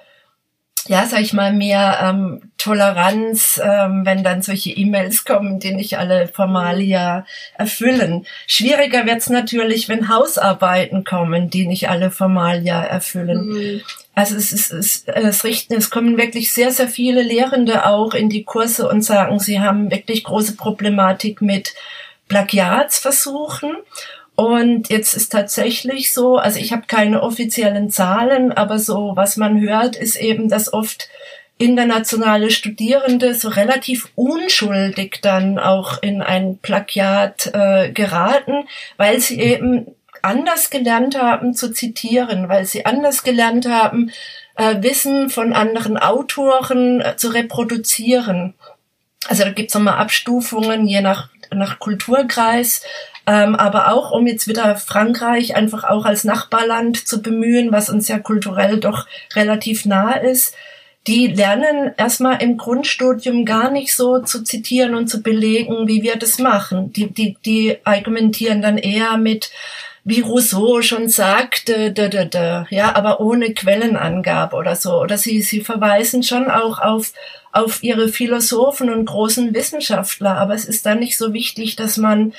ja, 0.88 1.06
sag 1.06 1.22
ich 1.22 1.34
mal, 1.34 1.52
mehr 1.52 2.00
ähm, 2.02 2.52
Toleranz, 2.58 3.60
ähm, 3.64 4.06
wenn 4.06 4.24
dann 4.24 4.42
solche 4.42 4.72
E-Mails 4.72 5.26
kommen, 5.26 5.60
die 5.60 5.74
nicht 5.74 5.98
alle 5.98 6.28
Formalia 6.28 7.26
erfüllen. 7.58 8.26
Schwieriger 8.46 9.06
wird's 9.06 9.30
natürlich, 9.30 9.90
wenn 9.90 10.10
Hausarbeiten 10.10 11.04
kommen, 11.04 11.50
die 11.50 11.66
nicht 11.66 11.90
alle 11.90 12.12
Formalia 12.12 12.84
erfüllen. 12.84 13.48
Mhm. 13.48 13.82
Also 14.14 14.36
es 14.36 14.52
ist, 14.52 14.72
es, 14.72 15.04
es 15.08 15.44
richten, 15.44 15.74
es 15.74 15.90
kommen 15.90 16.18
wirklich 16.18 16.54
sehr, 16.54 16.72
sehr 16.72 16.88
viele 16.88 17.24
Lehrende 17.24 17.86
auch 17.86 18.14
in 18.14 18.30
die 18.30 18.44
Kurse 18.44 18.88
und 18.88 19.02
sagen, 19.02 19.40
sie 19.40 19.60
haben 19.60 19.90
wirklich 19.90 20.24
große 20.24 20.56
Problematik 20.56 21.42
mit 21.42 21.74
Plagiatsversuchen 22.28 23.76
und 24.36 24.90
jetzt 24.90 25.16
ist 25.16 25.32
tatsächlich 25.32 26.14
so, 26.14 26.38
also 26.38 26.60
ich 26.60 26.72
habe 26.72 26.84
keine 26.88 27.24
offiziellen 27.24 27.90
Zahlen, 27.90 28.52
aber 28.52 28.80
so 28.80 29.14
was 29.16 29.38
man 29.38 29.62
hört, 29.62 29.96
ist 29.96 30.18
eben, 30.18 30.50
dass 30.50 30.74
oft 30.74 31.10
internationale 31.58 32.52
Studierende 32.52 33.34
so 33.34 33.48
relativ 33.48 34.10
unschuldig 34.16 35.20
dann 35.22 35.58
auch 35.58 36.02
in 36.02 36.22
ein 36.22 36.58
Plagiat 36.58 37.52
äh, 37.54 37.92
geraten, 37.92 38.68
weil 38.98 39.22
sie 39.22 39.40
eben 39.40 39.88
anders 40.22 40.70
gelernt 40.70 41.18
haben 41.18 41.54
zu 41.54 41.72
zitieren, 41.72 42.50
weil 42.50 42.66
sie 42.66 42.86
anders 42.86 43.24
gelernt 43.24 43.68
haben, 43.68 44.12
äh, 44.56 44.82
Wissen 44.82 45.30
von 45.30 45.54
anderen 45.54 45.98
Autoren 45.98 47.00
äh, 47.00 47.16
zu 47.16 47.30
reproduzieren. 47.30 48.54
Also 49.28 49.44
da 49.44 49.52
gibt's 49.52 49.74
nochmal 49.74 49.98
Abstufungen 49.98 50.88
je 50.88 51.02
nach, 51.02 51.30
nach 51.52 51.80
Kulturkreis. 51.80 52.82
Ähm, 53.28 53.56
aber 53.56 53.92
auch, 53.92 54.12
um 54.12 54.28
jetzt 54.28 54.48
wieder 54.48 54.76
Frankreich 54.76 55.56
einfach 55.56 55.84
auch 55.84 56.06
als 56.06 56.24
Nachbarland 56.24 57.08
zu 57.08 57.22
bemühen, 57.22 57.72
was 57.72 57.90
uns 57.90 58.08
ja 58.08 58.20
kulturell 58.20 58.80
doch 58.80 59.08
relativ 59.36 59.86
nah 59.86 60.14
ist, 60.14 60.56
die 61.08 61.28
lernen 61.28 61.94
erstmal 61.98 62.42
im 62.42 62.58
Grundstudium 62.58 63.46
gar 63.46 63.70
nicht 63.70 63.96
so 63.96 64.20
zu 64.20 64.44
zitieren 64.44 64.96
und 64.96 65.08
zu 65.08 65.22
belegen, 65.22 65.88
wie 65.88 66.02
wir 66.02 66.16
das 66.16 66.40
machen. 66.40 66.92
Die, 66.94 67.12
die, 67.12 67.38
die 67.46 67.78
argumentieren 67.84 68.62
dann 68.62 68.80
eher 68.80 69.18
mit, 69.18 69.52
wie 70.04 70.22
Rousseau 70.22 70.82
schon 70.82 71.08
sagte, 71.08 71.92
da, 71.92 72.08
da, 72.08 72.26
da, 72.26 72.66
ja, 72.70 72.96
aber 72.96 73.20
ohne 73.20 73.54
Quellenangabe 73.54 74.56
oder 74.56 74.76
so. 74.76 75.00
Oder 75.00 75.18
sie, 75.18 75.42
sie 75.42 75.62
verweisen 75.62 76.24
schon 76.24 76.50
auch 76.50 76.80
auf, 76.80 77.14
auf 77.52 77.84
ihre 77.84 78.08
Philosophen 78.10 78.90
und 78.90 79.06
großen 79.06 79.54
Wissenschaftler, 79.54 80.38
aber 80.38 80.56
es 80.56 80.66
ist 80.66 80.88
dann 80.88 81.00
nicht 81.00 81.18
so 81.18 81.34
wichtig, 81.34 81.76
dass 81.76 81.98
man 81.98 82.34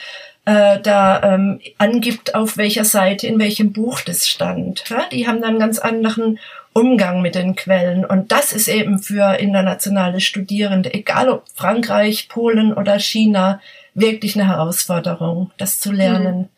äh, 0.46 0.80
da 0.80 1.22
ähm, 1.22 1.60
angibt, 1.76 2.34
auf 2.34 2.56
welcher 2.56 2.84
Seite, 2.84 3.26
in 3.26 3.38
welchem 3.38 3.72
Buch 3.72 4.00
das 4.00 4.28
stand. 4.28 4.84
Ja? 4.88 5.04
Die 5.10 5.26
haben 5.26 5.40
dann 5.40 5.50
einen 5.50 5.58
ganz 5.58 5.78
anderen 5.78 6.38
Umgang 6.72 7.20
mit 7.20 7.34
den 7.34 7.56
Quellen. 7.56 8.04
Und 8.04 8.32
das 8.32 8.52
ist 8.52 8.68
eben 8.68 9.00
für 9.00 9.38
internationale 9.38 10.20
Studierende, 10.20 10.94
egal 10.94 11.28
ob 11.28 11.44
Frankreich, 11.54 12.28
Polen 12.28 12.72
oder 12.72 12.98
China, 13.00 13.60
wirklich 13.94 14.36
eine 14.36 14.48
Herausforderung, 14.48 15.50
das 15.58 15.80
zu 15.80 15.90
lernen. 15.90 16.38
Mhm. 16.38 16.48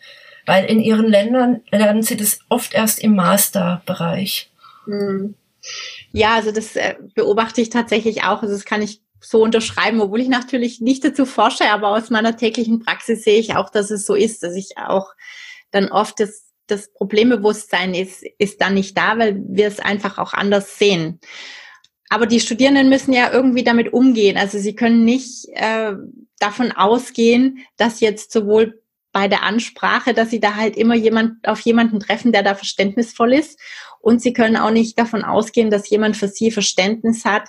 Weil 0.44 0.64
in 0.66 0.80
ihren 0.80 1.06
Ländern 1.06 1.60
lernen 1.70 2.02
sie 2.02 2.16
das 2.16 2.40
oft 2.48 2.74
erst 2.74 2.98
im 2.98 3.14
Masterbereich. 3.14 4.50
Mhm. 4.86 5.34
Ja, 6.12 6.34
also 6.34 6.52
das 6.52 6.76
äh, 6.76 6.94
beobachte 7.14 7.60
ich 7.60 7.70
tatsächlich 7.70 8.24
auch. 8.24 8.42
Also 8.42 8.54
das 8.54 8.64
kann 8.64 8.82
ich 8.82 9.00
so 9.20 9.42
unterschreiben, 9.42 10.00
obwohl 10.00 10.20
ich 10.20 10.28
natürlich 10.28 10.80
nicht 10.80 11.04
dazu 11.04 11.26
forsche, 11.26 11.70
aber 11.70 11.88
aus 11.88 12.10
meiner 12.10 12.36
täglichen 12.36 12.80
Praxis 12.80 13.24
sehe 13.24 13.38
ich 13.38 13.56
auch, 13.56 13.70
dass 13.70 13.90
es 13.90 14.06
so 14.06 14.14
ist, 14.14 14.42
dass 14.42 14.54
ich 14.54 14.78
auch 14.78 15.12
dann 15.70 15.90
oft 15.90 16.20
das, 16.20 16.46
das 16.66 16.92
Problembewusstsein 16.92 17.94
ist, 17.94 18.24
ist 18.38 18.60
dann 18.60 18.74
nicht 18.74 18.96
da, 18.96 19.18
weil 19.18 19.42
wir 19.48 19.66
es 19.66 19.80
einfach 19.80 20.18
auch 20.18 20.34
anders 20.34 20.78
sehen. 20.78 21.20
Aber 22.10 22.26
die 22.26 22.40
Studierenden 22.40 22.88
müssen 22.88 23.12
ja 23.12 23.30
irgendwie 23.32 23.64
damit 23.64 23.92
umgehen. 23.92 24.38
Also 24.38 24.58
sie 24.58 24.74
können 24.74 25.04
nicht 25.04 25.46
äh, 25.52 25.92
davon 26.38 26.72
ausgehen, 26.72 27.66
dass 27.76 28.00
jetzt 28.00 28.32
sowohl 28.32 28.82
bei 29.12 29.28
der 29.28 29.42
Ansprache, 29.42 30.14
dass 30.14 30.30
sie 30.30 30.40
da 30.40 30.54
halt 30.54 30.76
immer 30.76 30.94
jemand 30.94 31.46
auf 31.46 31.60
jemanden 31.60 32.00
treffen, 32.00 32.32
der 32.32 32.42
da 32.42 32.54
verständnisvoll 32.54 33.34
ist. 33.34 33.58
Und 34.00 34.22
sie 34.22 34.32
können 34.32 34.56
auch 34.56 34.70
nicht 34.70 34.98
davon 34.98 35.24
ausgehen, 35.24 35.70
dass 35.70 35.90
jemand 35.90 36.16
für 36.16 36.28
sie 36.28 36.50
Verständnis 36.50 37.24
hat, 37.24 37.48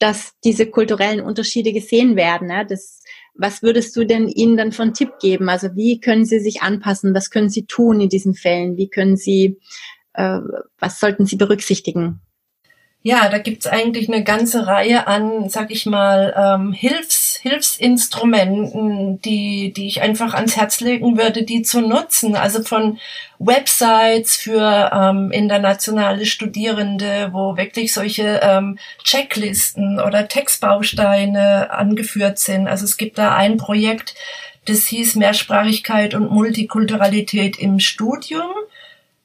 dass 0.00 0.32
diese 0.42 0.66
kulturellen 0.66 1.20
Unterschiede 1.20 1.72
gesehen 1.72 2.16
werden. 2.16 2.48
Ne? 2.48 2.66
Das, 2.68 3.02
was 3.34 3.62
würdest 3.62 3.94
du 3.94 4.04
denn 4.04 4.28
ihnen 4.28 4.56
dann 4.56 4.72
von 4.72 4.94
Tipp 4.94 5.12
geben? 5.20 5.48
Also 5.48 5.76
wie 5.76 6.00
können 6.00 6.24
sie 6.24 6.40
sich 6.40 6.62
anpassen? 6.62 7.14
Was 7.14 7.30
können 7.30 7.50
sie 7.50 7.66
tun 7.66 8.00
in 8.00 8.08
diesen 8.08 8.34
Fällen? 8.34 8.76
Wie 8.76 8.88
können 8.88 9.16
sie, 9.16 9.60
äh, 10.14 10.40
was 10.78 10.98
sollten 10.98 11.26
sie 11.26 11.36
berücksichtigen? 11.36 12.20
Ja, 13.02 13.30
da 13.30 13.38
gibt's 13.38 13.66
eigentlich 13.66 14.12
eine 14.12 14.22
ganze 14.22 14.66
Reihe 14.66 15.06
an, 15.06 15.48
sag 15.48 15.70
ich 15.70 15.86
mal, 15.86 16.34
ähm, 16.36 16.74
Hilfs, 16.74 17.38
Hilfsinstrumenten, 17.40 19.22
die, 19.22 19.72
die 19.72 19.86
ich 19.86 20.02
einfach 20.02 20.34
ans 20.34 20.54
Herz 20.58 20.80
legen 20.80 21.16
würde, 21.16 21.44
die 21.44 21.62
zu 21.62 21.80
nutzen. 21.80 22.36
Also 22.36 22.62
von 22.62 22.98
Websites 23.38 24.36
für 24.36 24.90
ähm, 24.92 25.30
internationale 25.30 26.26
Studierende, 26.26 27.30
wo 27.32 27.56
wirklich 27.56 27.94
solche 27.94 28.40
ähm, 28.42 28.78
Checklisten 29.02 29.98
oder 29.98 30.28
Textbausteine 30.28 31.70
angeführt 31.72 32.38
sind. 32.38 32.68
Also 32.68 32.84
es 32.84 32.98
gibt 32.98 33.16
da 33.16 33.34
ein 33.34 33.56
Projekt, 33.56 34.14
das 34.66 34.84
hieß 34.88 35.14
Mehrsprachigkeit 35.14 36.12
und 36.12 36.30
Multikulturalität 36.30 37.58
im 37.58 37.80
Studium, 37.80 38.50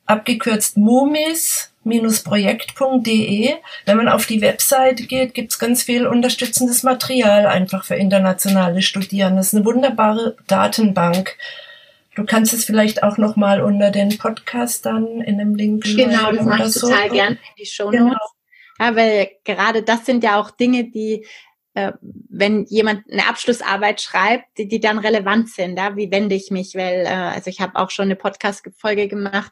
abgekürzt 0.05 0.77
MUMIS 0.77 1.73
projekt.de. 1.85 3.53
Wenn 3.85 3.97
man 3.97 4.09
auf 4.09 4.25
die 4.25 4.41
Website 4.41 5.07
geht, 5.07 5.33
gibt's 5.33 5.59
ganz 5.59 5.83
viel 5.83 6.07
unterstützendes 6.07 6.83
Material 6.83 7.45
einfach 7.45 7.85
für 7.85 7.95
internationale 7.95 8.81
Studierende. 8.81 9.37
Das 9.37 9.47
ist 9.47 9.55
eine 9.55 9.65
wunderbare 9.65 10.35
Datenbank. 10.47 11.37
Du 12.15 12.25
kannst 12.25 12.53
es 12.53 12.65
vielleicht 12.65 13.03
auch 13.03 13.17
noch 13.17 13.35
mal 13.35 13.61
unter 13.61 13.91
den 13.91 14.17
Podcast 14.17 14.85
dann 14.85 15.21
in 15.21 15.39
einem 15.39 15.55
Link 15.55 15.83
Genau, 15.83 16.31
das 16.31 16.45
mache 16.45 16.63
ich 16.63 16.73
so. 16.73 16.87
total 16.87 17.09
gern 17.09 17.33
in 17.33 17.39
die 17.59 17.65
Show 17.65 17.91
Notes. 17.91 17.99
Genau. 17.99 18.17
Ja, 18.79 18.95
weil 18.95 19.29
gerade 19.43 19.83
das 19.83 20.05
sind 20.05 20.23
ja 20.23 20.39
auch 20.39 20.51
Dinge, 20.51 20.85
die 20.85 21.25
äh, 21.75 21.91
wenn 22.01 22.65
jemand 22.65 23.03
eine 23.11 23.27
Abschlussarbeit 23.27 24.01
schreibt, 24.01 24.57
die, 24.57 24.67
die 24.67 24.79
dann 24.79 24.97
relevant 24.97 25.49
sind, 25.49 25.77
ja, 25.77 25.95
wie 25.95 26.09
wende 26.09 26.33
ich 26.33 26.49
mich? 26.49 26.73
Weil, 26.73 27.05
äh, 27.05 27.09
also 27.09 27.49
ich 27.49 27.59
habe 27.59 27.75
auch 27.75 27.91
schon 27.91 28.05
eine 28.05 28.15
Podcast-Folge 28.15 29.09
gemacht, 29.09 29.51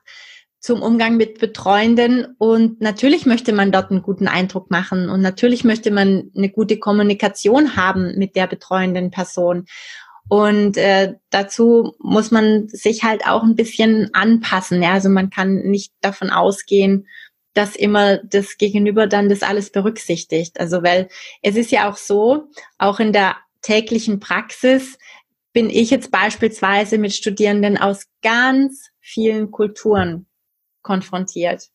zum 0.64 0.82
Umgang 0.82 1.18
mit 1.18 1.40
Betreuenden. 1.40 2.36
Und 2.38 2.80
natürlich 2.80 3.26
möchte 3.26 3.52
man 3.52 3.74
dort 3.74 3.92
einen 3.92 4.02
guten 4.02 4.30
Eindruck 4.30 4.72
machen 4.72 5.10
und 5.10 5.22
natürlich 5.22 5.66
möchte 5.66 5.92
man 5.92 6.32
eine 6.36 6.50
gute 6.50 6.80
Kommunikation 6.80 7.76
haben 7.76 8.18
mit 8.18 8.38
der 8.38 8.48
betreuenden 8.48 9.12
Person. 9.12 9.66
Und 10.30 10.78
äh, 10.78 11.16
dazu 11.30 11.96
muss 12.00 12.32
man 12.32 12.70
sich 12.70 13.04
halt 13.04 13.28
auch 13.28 13.44
ein 13.44 13.58
bisschen 13.58 14.10
anpassen. 14.14 14.82
Ja? 14.82 14.94
Also 14.94 15.10
man 15.10 15.30
kann 15.30 15.64
nicht 15.64 15.92
davon 16.00 16.30
ausgehen, 16.30 17.08
dass 17.54 17.76
immer 17.76 18.20
das 18.20 18.58
Gegenüber 18.58 19.06
dann 19.06 19.28
das 19.28 19.44
alles 19.44 19.70
berücksichtigt. 19.70 20.62
Also 20.62 20.82
weil 20.82 21.10
es 21.42 21.58
ist 21.58 21.72
ja 21.72 21.92
auch 21.92 21.98
so, 21.98 22.48
auch 22.78 23.02
in 23.02 23.12
der 23.12 23.36
täglichen 23.62 24.22
Praxis 24.22 24.98
bin 25.52 25.70
ich 25.70 25.90
jetzt 25.90 26.10
beispielsweise 26.10 26.98
mit 26.98 27.14
Studierenden 27.14 27.78
aus 27.78 28.06
ganz 28.22 28.92
vielen 29.02 29.52
Kulturen 29.52 30.26
konfrontiert. 30.84 31.70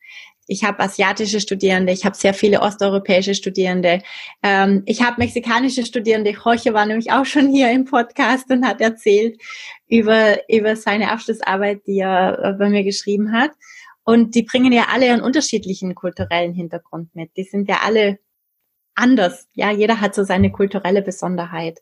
Ich 0.50 0.64
habe 0.64 0.80
asiatische 0.80 1.40
Studierende, 1.40 1.92
ich 1.92 2.06
habe 2.06 2.16
sehr 2.16 2.32
viele 2.32 2.62
osteuropäische 2.62 3.34
Studierende, 3.34 4.00
ähm, 4.42 4.82
ich 4.86 5.02
habe 5.02 5.16
mexikanische 5.18 5.84
Studierende. 5.84 6.30
Jorge 6.30 6.72
war 6.72 6.86
nämlich 6.86 7.12
auch 7.12 7.26
schon 7.26 7.50
hier 7.50 7.70
im 7.70 7.84
Podcast 7.84 8.50
und 8.50 8.66
hat 8.66 8.80
erzählt 8.80 9.38
über, 9.88 10.38
über 10.48 10.74
seine 10.74 11.10
Abschlussarbeit, 11.10 11.86
die 11.86 11.98
er 11.98 12.38
äh, 12.42 12.52
bei 12.54 12.70
mir 12.70 12.82
geschrieben 12.82 13.32
hat. 13.32 13.50
Und 14.04 14.34
die 14.34 14.42
bringen 14.42 14.72
ja 14.72 14.86
alle 14.90 15.12
einen 15.12 15.20
unterschiedlichen 15.20 15.94
kulturellen 15.94 16.54
Hintergrund 16.54 17.14
mit. 17.14 17.36
Die 17.36 17.44
sind 17.44 17.68
ja 17.68 17.80
alle 17.84 18.18
anders. 18.94 19.48
Ja, 19.52 19.70
jeder 19.70 20.00
hat 20.00 20.14
so 20.14 20.24
seine 20.24 20.50
kulturelle 20.50 21.02
Besonderheit. 21.02 21.80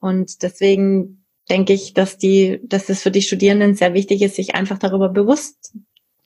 Und 0.00 0.42
deswegen 0.42 1.26
denke 1.50 1.74
ich, 1.74 1.92
dass 1.92 2.16
die, 2.16 2.60
dass 2.62 2.88
es 2.88 3.02
für 3.02 3.10
die 3.10 3.20
Studierenden 3.20 3.74
sehr 3.74 3.92
wichtig 3.94 4.22
ist, 4.22 4.36
sich 4.36 4.54
einfach 4.54 4.78
darüber 4.78 5.10
bewusst 5.10 5.74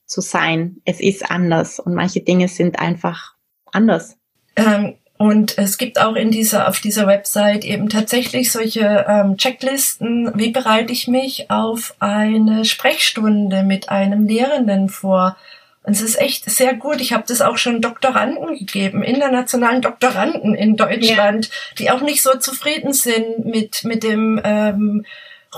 zu 0.06 0.20
sein. 0.20 0.76
Es 0.84 1.00
ist 1.00 1.30
anders 1.30 1.78
und 1.78 1.94
manche 1.94 2.20
Dinge 2.20 2.48
sind 2.48 2.78
einfach 2.78 3.34
anders. 3.72 4.16
Ähm, 4.56 4.94
und 5.18 5.56
es 5.56 5.78
gibt 5.78 6.00
auch 6.00 6.16
in 6.16 6.32
dieser, 6.32 6.68
auf 6.68 6.80
dieser 6.80 7.06
Website 7.06 7.64
eben 7.64 7.88
tatsächlich 7.88 8.50
solche 8.50 9.06
ähm, 9.08 9.36
Checklisten. 9.36 10.32
Wie 10.34 10.50
bereite 10.50 10.92
ich 10.92 11.06
mich 11.06 11.48
auf 11.48 11.94
eine 12.00 12.64
Sprechstunde 12.64 13.62
mit 13.62 13.88
einem 13.88 14.26
Lehrenden 14.26 14.88
vor? 14.88 15.36
Und 15.84 15.92
es 15.92 16.02
ist 16.02 16.20
echt 16.20 16.50
sehr 16.50 16.74
gut. 16.74 17.00
Ich 17.00 17.12
habe 17.12 17.24
das 17.26 17.40
auch 17.40 17.56
schon 17.56 17.80
Doktoranden 17.80 18.56
gegeben, 18.58 19.02
internationalen 19.02 19.80
Doktoranden 19.80 20.54
in 20.54 20.76
Deutschland, 20.76 21.46
ja. 21.46 21.52
die 21.78 21.90
auch 21.90 22.00
nicht 22.00 22.22
so 22.22 22.36
zufrieden 22.38 22.92
sind 22.92 23.44
mit, 23.44 23.84
mit 23.84 24.02
dem 24.02 24.40
ähm, 24.42 25.04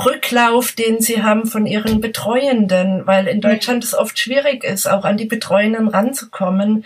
Rücklauf, 0.04 0.72
den 0.72 1.00
sie 1.00 1.22
haben 1.22 1.46
von 1.46 1.66
ihren 1.66 2.00
Betreuenden, 2.00 3.07
weil 3.07 3.28
in 3.28 3.40
Deutschland 3.40 3.85
es 3.85 3.94
oft 3.94 4.18
schwierig 4.18 4.64
ist, 4.64 4.87
auch 4.87 5.04
an 5.04 5.16
die 5.16 5.26
Betreuenden 5.26 5.88
ranzukommen. 5.88 6.85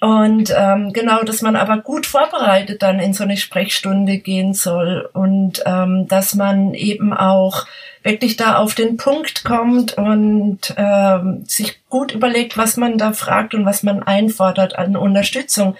Und 0.00 0.54
ähm, 0.56 0.92
genau, 0.92 1.24
dass 1.24 1.42
man 1.42 1.56
aber 1.56 1.78
gut 1.78 2.06
vorbereitet 2.06 2.82
dann 2.82 3.00
in 3.00 3.14
so 3.14 3.24
eine 3.24 3.36
Sprechstunde 3.36 4.18
gehen 4.18 4.54
soll 4.54 5.10
und 5.12 5.62
ähm, 5.66 6.06
dass 6.06 6.34
man 6.34 6.72
eben 6.74 7.12
auch 7.12 7.66
wirklich 8.04 8.36
da 8.36 8.56
auf 8.56 8.76
den 8.76 8.96
Punkt 8.96 9.44
kommt 9.44 9.98
und 9.98 10.72
ähm, 10.76 11.44
sich 11.46 11.80
gut 11.88 12.12
überlegt, 12.12 12.56
was 12.56 12.76
man 12.76 12.96
da 12.96 13.12
fragt 13.12 13.54
und 13.54 13.66
was 13.66 13.82
man 13.82 14.02
einfordert 14.04 14.78
an 14.78 14.96
Unterstützung. 14.96 15.76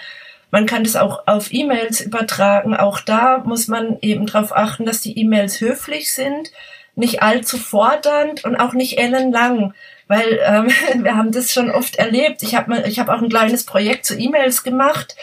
Man 0.50 0.66
kann 0.66 0.84
das 0.84 0.96
auch 0.96 1.26
auf 1.26 1.52
E-Mails 1.52 2.00
übertragen. 2.00 2.76
Auch 2.76 3.00
da 3.00 3.38
muss 3.44 3.68
man 3.68 3.98
eben 4.00 4.26
darauf 4.26 4.56
achten, 4.56 4.86
dass 4.86 5.00
die 5.00 5.18
E-Mails 5.18 5.60
höflich 5.60 6.12
sind, 6.12 6.52
nicht 6.94 7.22
allzu 7.22 7.58
fordernd 7.58 8.44
und 8.44 8.56
auch 8.56 8.72
nicht 8.72 8.98
ellenlang 8.98 9.74
weil 10.08 10.40
ähm, 10.42 10.68
wir 11.04 11.16
haben 11.16 11.30
das 11.30 11.52
schon 11.52 11.70
oft 11.70 11.96
erlebt. 11.96 12.42
Ich 12.42 12.54
habe 12.56 12.74
hab 12.74 13.08
auch 13.08 13.22
ein 13.22 13.28
kleines 13.28 13.64
Projekt 13.64 14.06
zu 14.06 14.18
E-Mails 14.18 14.64
gemacht. 14.64 15.14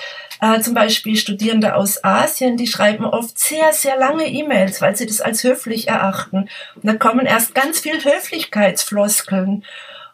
Äh, 0.41 0.61
zum 0.61 0.73
Beispiel 0.73 1.17
Studierende 1.17 1.75
aus 1.75 2.03
Asien, 2.03 2.57
die 2.57 2.67
schreiben 2.67 3.05
oft 3.05 3.37
sehr, 3.39 3.73
sehr 3.73 3.97
lange 3.97 4.27
E-Mails, 4.27 4.81
weil 4.81 4.95
sie 4.95 5.05
das 5.05 5.21
als 5.21 5.43
höflich 5.43 5.87
erachten. 5.87 6.49
Und 6.75 6.85
da 6.85 6.93
kommen 6.93 7.25
erst 7.25 7.55
ganz 7.55 7.79
viel 7.79 8.03
Höflichkeitsfloskeln. 8.03 9.65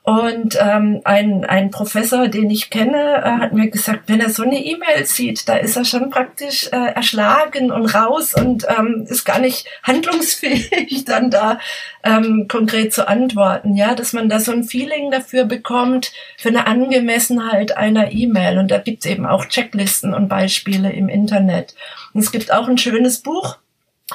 Und 0.04 0.58
ähm, 0.60 1.02
ein, 1.04 1.46
ein 1.46 1.70
Professor, 1.70 2.28
den 2.28 2.50
ich 2.50 2.72
kenne, 2.72 3.22
äh, 3.24 3.40
hat 3.40 3.54
mir 3.54 3.70
gesagt, 3.70 4.06
wenn 4.08 4.20
er 4.20 4.32
so 4.32 4.42
eine 4.42 4.58
E-Mail 4.58 5.06
sieht, 5.06 5.48
da 5.48 5.58
ist 5.58 5.78
er 5.78 5.86
schon 5.86 6.10
praktisch 6.10 6.70
äh, 6.72 6.94
erschlagen 6.96 7.72
und 7.72 7.86
raus 7.86 8.34
und 8.34 8.66
ähm, 8.68 9.06
ist 9.08 9.26
gar 9.26 9.38
nicht 9.38 9.68
handlungsfähig, 9.84 11.06
dann 11.06 11.30
da 11.30 11.60
ähm, 12.04 12.48
konkret 12.48 12.94
zu 12.94 13.08
antworten. 13.08 13.76
Ja, 13.76 13.94
dass 13.94 14.12
man 14.14 14.28
da 14.28 14.40
so 14.40 14.52
ein 14.52 14.64
Feeling 14.64 15.12
dafür 15.12 15.46
bekommt, 15.46 16.12
für 16.36 16.50
eine 16.50 16.66
Angemessenheit 16.66 17.78
einer 17.78 18.12
E-Mail. 18.12 18.58
Und 18.58 18.72
da 18.72 18.80
gibt's 18.80 19.06
eben 19.06 19.28
auch 19.28 19.46
Checklisten 19.46 20.16
und 20.16 20.30
Beispiele 20.30 20.92
im 20.92 21.10
Internet. 21.10 21.76
Und 22.16 22.22
es 22.22 22.32
gibt 22.32 22.52
auch 22.52 22.68
ein 22.68 22.80
schönes 22.80 23.20
Buch, 23.20 23.60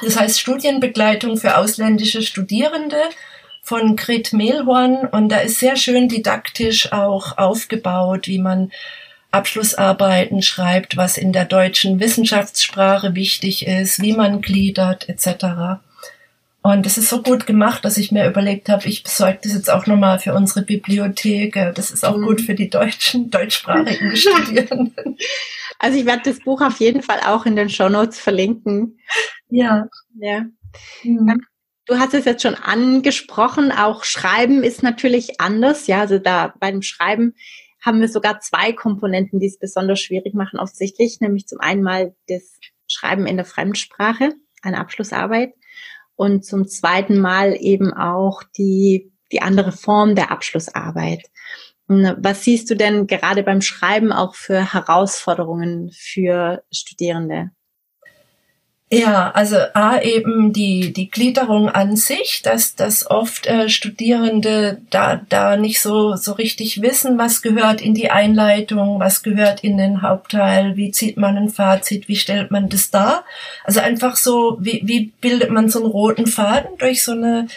das 0.01 0.19
heißt 0.19 0.39
Studienbegleitung 0.39 1.37
für 1.37 1.57
ausländische 1.57 2.21
Studierende 2.21 2.97
von 3.67 3.97
Grit 3.97 4.31
Mehlhorn 4.31 5.09
und 5.11 5.27
da 5.27 5.39
ist 5.39 5.59
sehr 5.59 5.75
schön 5.75 6.07
didaktisch 6.07 6.93
auch 6.93 7.37
aufgebaut, 7.37 8.25
wie 8.25 8.39
man 8.39 8.71
Abschlussarbeiten 9.31 10.41
schreibt, 10.41 10.95
was 10.95 11.17
in 11.17 11.33
der 11.33 11.43
deutschen 11.43 11.99
Wissenschaftssprache 11.99 13.13
wichtig 13.13 13.67
ist, 13.67 14.01
wie 14.01 14.13
man 14.13 14.39
gliedert 14.39 15.09
etc. 15.09 15.81
Und 16.61 16.85
es 16.85 16.97
ist 16.97 17.09
so 17.09 17.21
gut 17.21 17.45
gemacht, 17.45 17.83
dass 17.83 17.97
ich 17.97 18.09
mir 18.13 18.25
überlegt 18.25 18.69
habe, 18.69 18.87
ich 18.87 19.03
besorge 19.03 19.39
das 19.43 19.51
jetzt 19.51 19.69
auch 19.69 19.85
nochmal 19.85 20.19
für 20.19 20.33
unsere 20.33 20.61
Bibliothek. 20.61 21.73
Das 21.75 21.91
ist 21.91 22.05
auch 22.05 22.15
mhm. 22.15 22.25
gut 22.25 22.41
für 22.41 22.55
die 22.55 22.69
deutschen, 22.69 23.29
deutschsprachigen 23.29 24.15
Studierenden. 24.15 25.17
Also 25.77 25.99
ich 25.99 26.05
werde 26.05 26.21
das 26.23 26.39
Buch 26.39 26.61
auf 26.61 26.79
jeden 26.79 27.01
Fall 27.01 27.19
auch 27.25 27.45
in 27.45 27.57
den 27.57 27.69
Shownotes 27.69 28.17
verlinken. 28.17 28.97
Ja. 29.49 29.87
Ja. 30.21 30.45
Mhm. 31.03 31.41
Du 31.87 31.97
hast 31.97 32.13
es 32.13 32.25
jetzt 32.25 32.41
schon 32.43 32.55
angesprochen, 32.55 33.71
auch 33.71 34.03
Schreiben 34.03 34.61
ist 34.61 34.83
natürlich 34.83 35.39
anders. 35.39 35.87
Ja, 35.87 36.01
also 36.01 36.19
da 36.19 36.53
beim 36.59 36.81
Schreiben 36.81 37.33
haben 37.81 38.01
wir 38.01 38.09
sogar 38.09 38.41
zwei 38.41 38.73
Komponenten, 38.73 39.39
die 39.39 39.47
es 39.47 39.57
besonders 39.57 40.01
schwierig 40.01 40.33
machen, 40.33 40.59
offensichtlich, 40.59 41.21
nämlich 41.21 41.47
zum 41.47 41.61
einen 41.61 41.83
mal 41.83 42.13
das 42.27 42.59
Schreiben 42.87 43.25
in 43.25 43.37
der 43.37 43.45
Fremdsprache, 43.45 44.33
eine 44.61 44.79
Abschlussarbeit, 44.79 45.53
und 46.15 46.43
zum 46.43 46.67
zweiten 46.67 47.19
Mal 47.19 47.55
eben 47.57 47.93
auch 47.93 48.43
die, 48.57 49.13
die 49.31 49.41
andere 49.41 49.71
Form 49.71 50.15
der 50.15 50.31
Abschlussarbeit. 50.31 51.29
Was 51.87 52.43
siehst 52.43 52.69
du 52.69 52.75
denn 52.75 53.07
gerade 53.07 53.43
beim 53.43 53.61
Schreiben 53.61 54.11
auch 54.11 54.35
für 54.35 54.73
Herausforderungen 54.73 55.91
für 55.93 56.63
Studierende? 56.69 57.51
Ja, 58.89 59.31
also 59.31 59.57
A 59.73 59.99
eben 59.99 60.53
die, 60.53 60.93
die 60.93 61.11
Gliederung 61.11 61.67
an 61.67 61.97
sich, 61.97 62.41
dass, 62.41 62.73
dass 62.73 63.09
oft 63.11 63.45
äh, 63.45 63.67
Studierende 63.67 64.81
da, 64.89 65.19
da 65.27 65.57
nicht 65.57 65.81
so, 65.81 66.15
so 66.15 66.31
richtig 66.31 66.81
wissen, 66.81 67.17
was 67.17 67.41
gehört 67.41 67.81
in 67.81 67.93
die 67.93 68.09
Einleitung, 68.09 69.01
was 69.01 69.23
gehört 69.23 69.61
in 69.61 69.77
den 69.77 70.01
Hauptteil, 70.01 70.77
wie 70.77 70.91
zieht 70.91 71.17
man 71.17 71.35
ein 71.35 71.49
Fazit, 71.49 72.07
wie 72.07 72.15
stellt 72.15 72.49
man 72.49 72.69
das 72.69 72.89
dar. 72.89 73.25
Also 73.65 73.81
einfach 73.81 74.15
so, 74.15 74.57
wie, 74.61 74.81
wie 74.85 75.11
bildet 75.19 75.49
man 75.49 75.67
so 75.69 75.79
einen 75.79 75.91
roten 75.91 76.25
Faden 76.25 76.77
durch 76.77 77.03
so 77.03 77.11
eine 77.11 77.47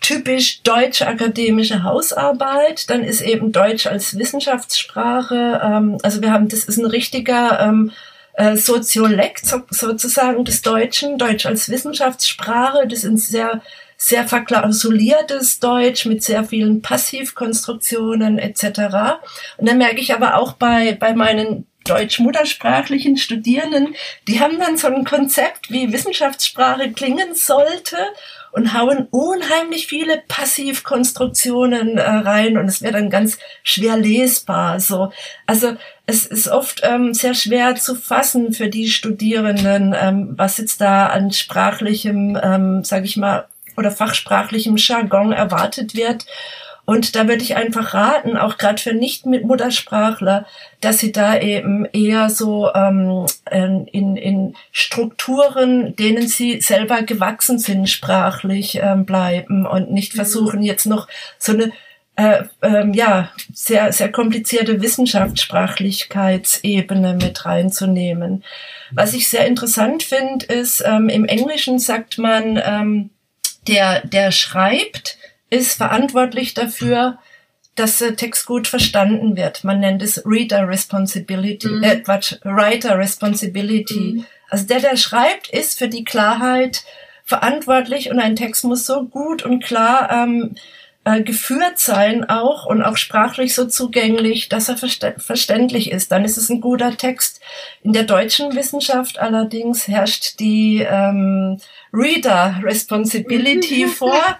typisch 0.00 0.62
deutsche 0.62 1.06
akademische 1.06 1.82
Hausarbeit. 1.82 2.88
Dann 2.88 3.04
ist 3.04 3.20
eben 3.20 3.52
Deutsch 3.52 3.86
als 3.86 4.18
Wissenschaftssprache, 4.18 5.60
ähm, 5.62 5.98
also 6.02 6.22
wir 6.22 6.32
haben, 6.32 6.48
das 6.48 6.64
ist 6.64 6.78
ein 6.78 6.86
richtiger 6.86 7.60
ähm, 7.60 7.92
äh, 8.38 8.56
Soziolekt 8.56 9.46
sozusagen 9.46 10.44
des 10.44 10.62
Deutschen, 10.62 11.18
Deutsch 11.18 11.44
als 11.44 11.68
Wissenschaftssprache. 11.68 12.86
Das 12.86 13.00
ist 13.00 13.04
ein 13.04 13.16
sehr, 13.16 13.62
sehr 13.96 14.28
verklausuliertes 14.28 15.58
Deutsch 15.58 16.06
mit 16.06 16.22
sehr 16.22 16.44
vielen 16.44 16.80
Passivkonstruktionen 16.80 18.38
etc. 18.38 19.18
Und 19.56 19.68
dann 19.68 19.78
merke 19.78 20.00
ich 20.00 20.14
aber 20.14 20.36
auch 20.36 20.52
bei, 20.52 20.92
bei 20.94 21.14
meinen 21.14 21.66
deutsch-muttersprachlichen 21.84 23.16
Studierenden, 23.16 23.96
die 24.28 24.40
haben 24.40 24.58
dann 24.58 24.76
so 24.76 24.86
ein 24.86 25.04
Konzept, 25.04 25.70
wie 25.70 25.92
Wissenschaftssprache 25.92 26.92
klingen 26.92 27.34
sollte 27.34 27.96
und 28.58 28.74
hauen 28.74 29.06
unheimlich 29.12 29.86
viele 29.86 30.20
Passivkonstruktionen 30.26 31.96
äh, 31.96 32.02
rein 32.02 32.58
und 32.58 32.66
es 32.66 32.82
wird 32.82 32.94
dann 32.94 33.08
ganz 33.08 33.38
schwer 33.62 33.96
lesbar. 33.96 34.80
So, 34.80 35.12
also 35.46 35.76
es 36.06 36.26
ist 36.26 36.48
oft 36.48 36.80
ähm, 36.82 37.14
sehr 37.14 37.34
schwer 37.34 37.76
zu 37.76 37.94
fassen 37.94 38.52
für 38.52 38.68
die 38.68 38.88
Studierenden, 38.88 39.94
ähm, 39.96 40.34
was 40.36 40.58
jetzt 40.58 40.80
da 40.80 41.06
an 41.06 41.30
sprachlichem, 41.30 42.36
ähm, 42.42 42.82
sage 42.82 43.04
ich 43.04 43.16
mal, 43.16 43.46
oder 43.76 43.92
fachsprachlichem 43.92 44.74
Jargon 44.76 45.30
erwartet 45.30 45.94
wird. 45.94 46.26
Und 46.88 47.16
da 47.16 47.28
würde 47.28 47.42
ich 47.42 47.54
einfach 47.54 47.92
raten, 47.92 48.38
auch 48.38 48.56
gerade 48.56 48.80
für 48.80 48.94
Nicht-Muttersprachler, 48.94 50.46
dass 50.80 50.96
sie 50.96 51.12
da 51.12 51.38
eben 51.38 51.84
eher 51.84 52.30
so 52.30 52.72
ähm, 52.72 53.26
in, 53.50 54.16
in 54.16 54.54
Strukturen, 54.72 55.94
denen 55.96 56.26
sie 56.26 56.62
selber 56.62 57.02
gewachsen 57.02 57.58
sind, 57.58 57.90
sprachlich 57.90 58.80
ähm, 58.82 59.04
bleiben 59.04 59.66
und 59.66 59.90
nicht 59.90 60.14
mhm. 60.14 60.16
versuchen, 60.16 60.62
jetzt 60.62 60.86
noch 60.86 61.08
so 61.38 61.52
eine 61.52 61.72
äh, 62.16 62.44
ähm, 62.62 62.94
ja, 62.94 63.32
sehr, 63.52 63.92
sehr 63.92 64.10
komplizierte 64.10 64.80
Wissenschaftssprachlichkeitsebene 64.80 67.18
mit 67.20 67.44
reinzunehmen. 67.44 68.44
Was 68.92 69.12
ich 69.12 69.28
sehr 69.28 69.46
interessant 69.46 70.04
finde, 70.04 70.46
ist, 70.46 70.82
ähm, 70.86 71.10
im 71.10 71.26
Englischen 71.26 71.80
sagt 71.80 72.16
man, 72.16 72.58
ähm, 72.64 73.10
der, 73.66 74.06
der 74.06 74.32
schreibt, 74.32 75.17
ist 75.50 75.76
verantwortlich 75.76 76.54
dafür, 76.54 77.18
dass 77.74 77.98
der 77.98 78.16
Text 78.16 78.46
gut 78.46 78.66
verstanden 78.66 79.36
wird. 79.36 79.64
Man 79.64 79.80
nennt 79.80 80.02
es 80.02 80.22
Reader 80.26 80.68
Responsibility, 80.68 81.68
mhm. 81.68 81.82
äh, 81.82 81.96
Quatsch, 82.00 82.34
Writer 82.42 82.98
Responsibility. 82.98 84.14
Mhm. 84.16 84.26
Also 84.50 84.66
der, 84.66 84.80
der 84.80 84.96
schreibt, 84.96 85.48
ist 85.48 85.78
für 85.78 85.88
die 85.88 86.04
Klarheit 86.04 86.82
verantwortlich 87.24 88.10
und 88.10 88.18
ein 88.18 88.36
Text 88.36 88.64
muss 88.64 88.86
so 88.86 89.04
gut 89.04 89.42
und 89.42 89.62
klar 89.62 90.10
ähm, 90.10 90.56
äh, 91.04 91.22
geführt 91.22 91.78
sein 91.78 92.28
auch 92.28 92.66
und 92.66 92.82
auch 92.82 92.96
sprachlich 92.96 93.54
so 93.54 93.66
zugänglich, 93.66 94.48
dass 94.48 94.68
er 94.68 94.76
verständlich 94.76 95.90
ist. 95.90 96.10
Dann 96.10 96.24
ist 96.24 96.36
es 96.36 96.48
ein 96.48 96.60
guter 96.60 96.96
Text. 96.96 97.40
In 97.82 97.92
der 97.92 98.04
deutschen 98.04 98.54
Wissenschaft 98.56 99.18
allerdings 99.18 99.86
herrscht 99.86 100.40
die 100.40 100.86
ähm, 100.88 101.60
Reader 101.92 102.60
Responsibility 102.62 103.86
vor. 103.86 104.36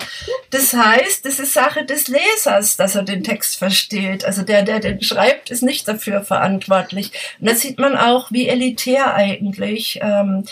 Das 0.51 0.73
heißt, 0.73 1.25
es 1.27 1.39
ist 1.39 1.55
Sache 1.55 1.85
des 1.85 2.09
Lesers, 2.09 2.77
dass 2.77 2.95
er 2.95 3.03
den 3.03 3.25
Text 3.25 3.59
versteht. 3.59 4.25
Also 4.25 4.43
der, 4.43 4.63
der 4.63 4.81
den 4.81 5.03
schreibt, 5.03 5.51
ist 5.51 5.63
nicht 5.63 5.89
dafür 5.89 6.23
verantwortlich. 6.23 7.13
Und 7.41 7.49
da 7.49 7.55
sieht 7.55 7.79
man 7.79 7.97
auch, 7.97 8.31
wie 8.33 8.49
elitär 8.49 9.15
eigentlich 9.15 10.01
ähm, 10.03 10.45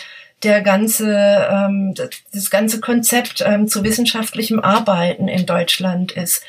der 0.43 0.61
ganze, 0.61 1.47
ähm, 1.51 1.93
das 2.33 2.49
ganze 2.49 2.79
Konzept 2.79 3.43
ähm, 3.45 3.67
zu 3.67 3.83
wissenschaftlichem 3.83 4.59
Arbeiten 4.59 5.27
in 5.27 5.45
Deutschland 5.45 6.11
ist. 6.11 6.43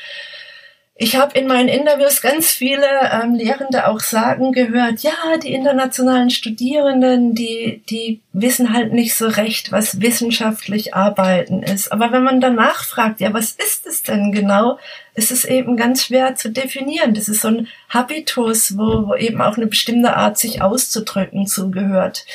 Ich 1.01 1.15
habe 1.15 1.39
in 1.39 1.47
meinen 1.47 1.69
Interviews 1.69 2.21
ganz 2.21 2.51
viele 2.51 2.85
ähm, 3.09 3.33
Lehrende 3.33 3.87
auch 3.87 4.01
sagen 4.01 4.51
gehört, 4.51 4.99
ja, 4.99 5.13
die 5.41 5.53
internationalen 5.53 6.29
Studierenden, 6.29 7.33
die, 7.33 7.81
die 7.89 8.19
wissen 8.33 8.73
halt 8.73 8.91
nicht 8.91 9.15
so 9.15 9.27
recht, 9.27 9.71
was 9.71 10.01
wissenschaftlich 10.01 10.95
Arbeiten 10.95 11.63
ist. 11.63 11.93
Aber 11.93 12.11
wenn 12.11 12.23
man 12.23 12.41
danach 12.41 12.83
fragt, 12.83 13.21
ja, 13.21 13.33
was 13.33 13.51
ist 13.51 13.87
es 13.87 14.03
denn 14.03 14.33
genau, 14.33 14.77
ist 15.15 15.31
es 15.31 15.45
eben 15.45 15.77
ganz 15.77 16.03
schwer 16.03 16.35
zu 16.35 16.51
definieren. 16.51 17.13
Das 17.13 17.29
ist 17.29 17.43
so 17.43 17.47
ein 17.47 17.67
Habitus, 17.87 18.77
wo, 18.77 19.07
wo 19.07 19.15
eben 19.15 19.41
auch 19.41 19.55
eine 19.55 19.67
bestimmte 19.67 20.17
Art, 20.17 20.37
sich 20.37 20.61
auszudrücken, 20.61 21.47
zugehört. 21.47 22.25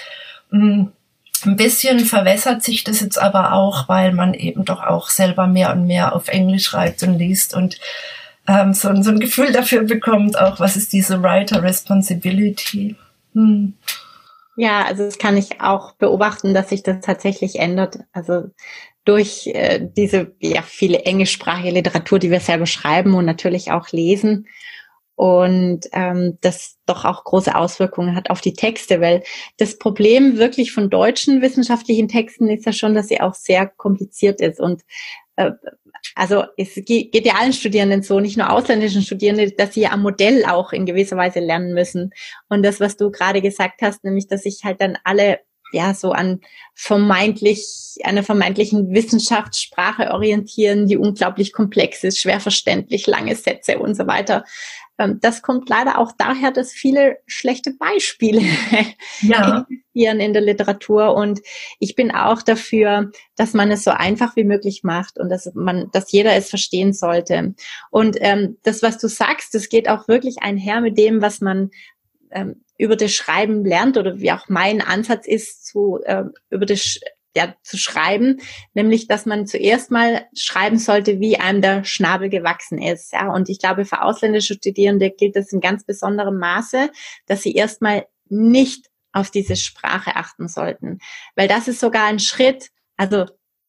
Mm. 0.51 0.85
Ein 1.45 1.57
bisschen 1.57 2.01
verwässert 2.01 2.63
sich 2.63 2.83
das 2.85 3.01
jetzt 3.01 3.19
aber 3.19 3.53
auch, 3.53 3.91
weil 3.91 4.13
man 4.13 4.33
eben 4.33 4.65
doch 4.65 4.83
auch 4.83 5.11
selber 5.11 5.47
mehr 5.47 5.73
und 5.73 5.87
mehr 5.87 6.17
auf 6.17 6.29
Englisch 6.29 6.65
schreibt 6.65 7.03
und 7.03 7.19
liest 7.19 7.53
und 7.53 7.79
ähm, 8.47 8.73
so, 8.73 8.95
so 9.03 9.11
ein 9.11 9.21
Gefühl 9.21 9.53
dafür 9.53 9.83
bekommt, 9.83 10.39
auch 10.39 10.61
was 10.61 10.77
ist 10.77 10.93
diese 10.93 11.23
Writer 11.23 11.63
Responsibility. 11.63 12.97
Hm. 13.35 13.75
Ja, 14.57 14.85
also 14.85 15.05
das 15.05 15.19
kann 15.19 15.37
ich 15.37 15.61
auch 15.61 15.93
beobachten, 15.95 16.55
dass 16.55 16.69
sich 16.69 16.83
das 16.83 17.01
tatsächlich 17.01 17.59
ändert. 17.59 17.99
Also 18.13 18.51
durch 19.05 19.49
äh, 19.49 19.81
diese 19.97 20.33
ja 20.39 20.63
viele 20.63 21.01
englischsprachige 21.01 21.71
Literatur, 21.71 22.19
die 22.19 22.31
wir 22.31 22.41
selber 22.41 22.67
schreiben 22.67 23.15
und 23.15 23.25
natürlich 23.25 23.73
auch 23.73 23.91
lesen 23.91 24.47
und 25.17 25.83
ähm, 25.93 26.39
das 26.41 26.79
doch 26.87 27.05
auch 27.05 27.25
große 27.25 27.55
Auswirkungen 27.55 28.17
hat 28.17 28.31
auf 28.31 28.41
die 28.41 28.55
Texte, 28.55 29.01
weil 29.01 29.23
das 29.59 29.79
Problem 29.79 30.39
wirklich 30.39 30.73
von 30.73 30.91
deutschen 30.91 31.41
wissenschaftlichen 31.41 32.09
Texten 32.09 32.49
ist 32.49 32.67
ja 32.67 32.73
schon, 32.73 32.95
dass 32.95 33.09
sie 33.09 33.21
auch 33.21 33.35
sehr 33.35 33.67
kompliziert 33.67 34.41
ist 34.41 34.61
und 34.61 34.83
äh, 35.37 35.53
also 36.15 36.45
es 36.57 36.75
geht 36.75 37.27
ja 37.27 37.35
allen 37.35 37.53
Studierenden 37.53 38.03
so, 38.03 38.21
nicht 38.21 38.37
nur 38.37 38.51
ausländischen 38.51 39.03
Studierenden, 39.03 39.53
dass 39.57 39.75
sie 39.75 39.87
am 39.87 40.03
Modell 40.03 40.45
auch 40.45 40.73
in 40.73 40.87
gewisser 40.87 41.17
Weise 41.17 41.41
lernen 41.41 41.75
müssen. 41.75 42.13
Und 42.49 42.63
das, 42.63 42.81
was 42.81 42.97
du 42.97 43.11
gerade 43.11 43.41
gesagt 43.41 43.83
hast, 43.83 44.05
nämlich, 44.05 44.29
dass 44.29 44.43
sich 44.43 44.61
halt 44.65 44.81
dann 44.81 44.99
alle 45.05 45.41
ja 45.73 45.93
so 45.93 46.13
an 46.13 46.41
vermeintlich 46.75 47.97
einer 48.05 48.23
vermeintlichen 48.23 48.95
Wissenschaftssprache 48.95 50.13
orientieren, 50.13 50.87
die 50.87 50.97
unglaublich 50.97 51.53
komplex 51.53 52.05
ist, 52.05 52.21
schwer 52.21 52.41
verständlich, 52.41 53.07
lange 53.07 53.35
Sätze 53.35 53.79
und 53.79 53.97
so 53.97 54.07
weiter. 54.07 54.45
Ähm, 54.99 55.19
das 55.21 55.43
kommt 55.43 55.69
leider 55.69 55.99
auch 55.99 56.13
daher, 56.17 56.51
dass 56.51 56.73
viele 56.73 57.19
schlechte 57.27 57.73
Beispiele 57.73 58.43
ja. 59.23 59.61
existieren 59.61 60.21
in 60.21 60.33
der 60.33 60.43
Literatur. 60.43 61.15
Und 61.15 61.41
ich 61.79 61.95
bin 61.95 62.11
auch 62.11 62.43
dafür, 62.43 63.11
dass 63.37 63.55
man 63.55 63.71
es 63.71 63.85
so 63.85 63.91
einfach 63.91 64.37
wie 64.37 64.45
möglich 64.45 64.83
macht 64.83 65.19
und 65.19 65.29
dass 65.29 65.51
man, 65.55 65.91
dass 65.93 66.13
jeder 66.13 66.35
es 66.35 66.51
verstehen 66.51 66.93
sollte. 66.93 67.55
Und 67.91 68.17
ähm, 68.21 68.59
das, 68.63 68.83
was 68.83 68.99
du 68.99 69.09
sagst, 69.09 69.55
das 69.55 69.69
geht 69.69 69.89
auch 69.89 70.09
wirklich 70.09 70.43
einher 70.43 70.81
mit 70.81 70.99
dem, 70.99 71.21
was 71.21 71.41
man 71.41 71.71
ähm, 72.31 72.65
über 72.77 72.97
das 72.97 73.13
Schreiben 73.13 73.65
lernt 73.65 73.97
oder 73.97 74.19
wie 74.19 74.33
auch 74.33 74.49
mein 74.49 74.81
Ansatz 74.81 75.27
ist, 75.27 75.67
zu, 75.67 76.01
äh, 76.05 76.25
über 76.51 76.67
das 76.67 76.99
ja, 77.37 77.55
zu 77.63 77.77
schreiben, 77.77 78.41
nämlich, 78.75 79.09
dass 79.09 79.27
man 79.27 79.47
zuerst 79.47 79.91
mal 79.91 80.27
schreiben 80.37 80.79
sollte, 80.79 81.21
wie 81.21 81.37
einem 81.37 81.63
der 81.63 81.85
Schnabel 81.85 82.29
gewachsen 82.29 82.81
ist. 82.81 83.13
Ja, 83.13 83.33
und 83.33 83.49
ich 83.49 83.59
glaube, 83.59 83.85
für 83.85 84.03
ausländische 84.03 84.55
Studierende 84.55 85.11
gilt 85.11 85.37
das 85.37 85.53
in 85.53 85.61
ganz 85.61 85.85
besonderem 85.85 86.39
Maße, 86.39 86.91
dass 87.27 87.43
sie 87.43 87.55
erstmal 87.55 88.07
nicht 88.29 88.87
auf 89.13 89.31
diese 89.31 89.57
Sprache 89.57 90.17
achten 90.17 90.49
sollten, 90.49 90.99
weil 91.37 91.49
das 91.49 91.69
ist 91.69 91.81
sogar 91.81 92.07
ein 92.07 92.19
Schritt, 92.19 92.71
also 92.97 93.27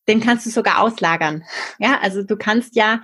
den 0.08 0.21
kannst 0.21 0.45
du 0.45 0.49
sogar 0.51 0.82
auslagern. 0.82 1.43
Ja, 1.80 1.99
also 2.01 2.23
du 2.23 2.38
kannst 2.38 2.75
ja 2.75 3.01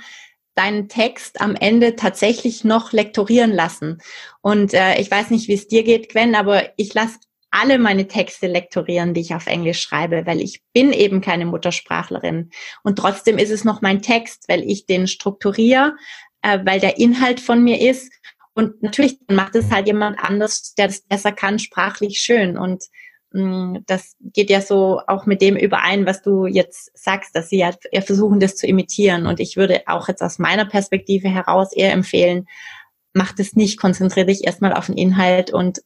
deinen 0.55 0.89
Text 0.89 1.41
am 1.41 1.55
Ende 1.55 1.95
tatsächlich 1.95 2.63
noch 2.63 2.91
lektorieren 2.91 3.51
lassen. 3.51 4.01
Und 4.41 4.73
äh, 4.73 4.99
ich 4.99 5.09
weiß 5.09 5.29
nicht, 5.29 5.47
wie 5.47 5.53
es 5.53 5.67
dir 5.67 5.83
geht, 5.83 6.09
Gwen, 6.09 6.35
aber 6.35 6.77
ich 6.77 6.93
lasse 6.93 7.19
alle 7.51 7.77
meine 7.77 8.07
Texte 8.07 8.47
lektorieren, 8.47 9.13
die 9.13 9.21
ich 9.21 9.35
auf 9.35 9.47
Englisch 9.47 9.81
schreibe, 9.81 10.25
weil 10.25 10.41
ich 10.41 10.61
bin 10.73 10.93
eben 10.93 11.21
keine 11.21 11.45
Muttersprachlerin. 11.45 12.49
Und 12.83 12.97
trotzdem 12.97 13.37
ist 13.37 13.51
es 13.51 13.65
noch 13.65 13.81
mein 13.81 14.01
Text, 14.01 14.45
weil 14.47 14.63
ich 14.63 14.85
den 14.85 15.07
strukturiere, 15.07 15.95
äh, 16.41 16.59
weil 16.63 16.79
der 16.79 16.97
Inhalt 16.97 17.41
von 17.41 17.61
mir 17.61 17.81
ist. 17.81 18.11
Und 18.53 18.81
natürlich 18.81 19.17
macht 19.29 19.55
es 19.55 19.69
halt 19.69 19.87
jemand 19.87 20.17
anders, 20.19 20.73
der 20.75 20.87
das 20.87 21.01
besser 21.01 21.33
kann, 21.33 21.59
sprachlich 21.59 22.19
schön. 22.19 22.57
Und 22.57 22.85
mh, 23.31 23.43
mm, 23.43 23.83
das 23.85 24.15
geht 24.21 24.49
ja 24.49 24.61
so 24.61 25.01
auch 25.07 25.25
mit 25.25 25.41
dem 25.41 25.57
überein, 25.57 26.05
was 26.05 26.21
du 26.21 26.45
jetzt 26.45 26.89
sagst, 26.97 27.35
dass 27.35 27.49
sie 27.49 27.59
ja 27.59 27.71
versuchen, 28.01 28.39
das 28.39 28.55
zu 28.55 28.65
imitieren. 28.65 29.25
Und 29.25 29.41
ich 29.41 29.57
würde 29.57 29.81
auch 29.87 30.07
jetzt 30.07 30.21
aus 30.23 30.39
meiner 30.39 30.65
Perspektive 30.65 31.29
heraus 31.29 31.73
eher 31.73 31.91
empfehlen, 31.91 32.47
mach 33.13 33.33
das 33.33 33.53
nicht, 33.53 33.77
konzentriere 33.77 34.27
dich 34.27 34.45
erstmal 34.45 34.73
auf 34.73 34.85
den 34.85 34.97
Inhalt 34.97 35.51
und 35.51 35.81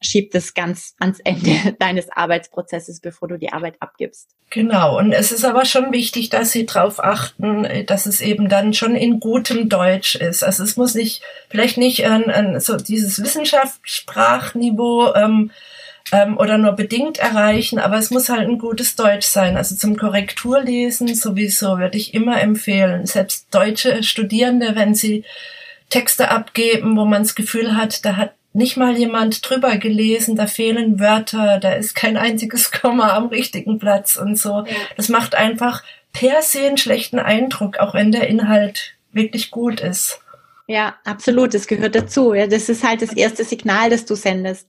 schiebt 0.00 0.34
es 0.34 0.54
ganz 0.54 0.94
ans 0.98 1.20
Ende 1.20 1.76
deines 1.78 2.10
Arbeitsprozesses, 2.10 3.00
bevor 3.00 3.28
du 3.28 3.38
die 3.38 3.52
Arbeit 3.52 3.76
abgibst. 3.80 4.30
Genau, 4.50 4.98
und 4.98 5.12
es 5.12 5.32
ist 5.32 5.44
aber 5.44 5.64
schon 5.64 5.92
wichtig, 5.92 6.28
dass 6.28 6.52
Sie 6.52 6.66
darauf 6.66 7.02
achten, 7.02 7.66
dass 7.86 8.06
es 8.06 8.20
eben 8.20 8.48
dann 8.48 8.74
schon 8.74 8.94
in 8.94 9.18
gutem 9.18 9.68
Deutsch 9.68 10.14
ist. 10.14 10.44
Also 10.44 10.62
es 10.62 10.76
muss 10.76 10.94
nicht, 10.94 11.22
vielleicht 11.48 11.76
nicht 11.76 12.04
ein, 12.06 12.30
ein, 12.30 12.60
so 12.60 12.76
dieses 12.76 13.22
Wissenschaftssprachniveau 13.22 15.14
ähm, 15.14 15.50
ähm, 16.12 16.36
oder 16.36 16.58
nur 16.58 16.72
bedingt 16.72 17.18
erreichen, 17.18 17.78
aber 17.78 17.96
es 17.96 18.10
muss 18.10 18.28
halt 18.28 18.48
ein 18.48 18.58
gutes 18.58 18.94
Deutsch 18.94 19.26
sein. 19.26 19.56
Also 19.56 19.74
zum 19.74 19.96
Korrekturlesen 19.96 21.14
sowieso 21.14 21.78
würde 21.78 21.96
ich 21.96 22.14
immer 22.14 22.40
empfehlen, 22.40 23.06
selbst 23.06 23.48
deutsche 23.50 24.02
Studierende, 24.02 24.76
wenn 24.76 24.94
sie 24.94 25.24
Texte 25.88 26.30
abgeben, 26.30 26.96
wo 26.96 27.04
man 27.04 27.22
das 27.22 27.34
Gefühl 27.34 27.76
hat, 27.76 28.04
da 28.04 28.16
hat 28.16 28.32
nicht 28.54 28.76
mal 28.76 28.96
jemand 28.96 29.48
drüber 29.48 29.76
gelesen, 29.78 30.36
da 30.36 30.46
fehlen 30.46 31.00
Wörter, 31.00 31.58
da 31.58 31.72
ist 31.72 31.94
kein 31.94 32.16
einziges 32.16 32.70
Komma 32.70 33.14
am 33.14 33.26
richtigen 33.26 33.78
Platz 33.78 34.16
und 34.16 34.38
so. 34.38 34.64
Das 34.96 35.08
macht 35.08 35.34
einfach 35.34 35.82
per 36.12 36.40
se 36.40 36.60
einen 36.60 36.78
schlechten 36.78 37.18
Eindruck, 37.18 37.78
auch 37.78 37.94
wenn 37.94 38.12
der 38.12 38.28
Inhalt 38.28 38.94
wirklich 39.12 39.50
gut 39.50 39.80
ist. 39.80 40.20
Ja, 40.68 40.94
absolut, 41.04 41.52
das 41.52 41.66
gehört 41.66 41.96
dazu. 41.96 42.32
Ja, 42.32 42.46
das 42.46 42.68
ist 42.68 42.84
halt 42.84 43.02
das 43.02 43.12
erste 43.12 43.44
Signal, 43.44 43.90
das 43.90 44.06
du 44.06 44.14
sendest, 44.14 44.68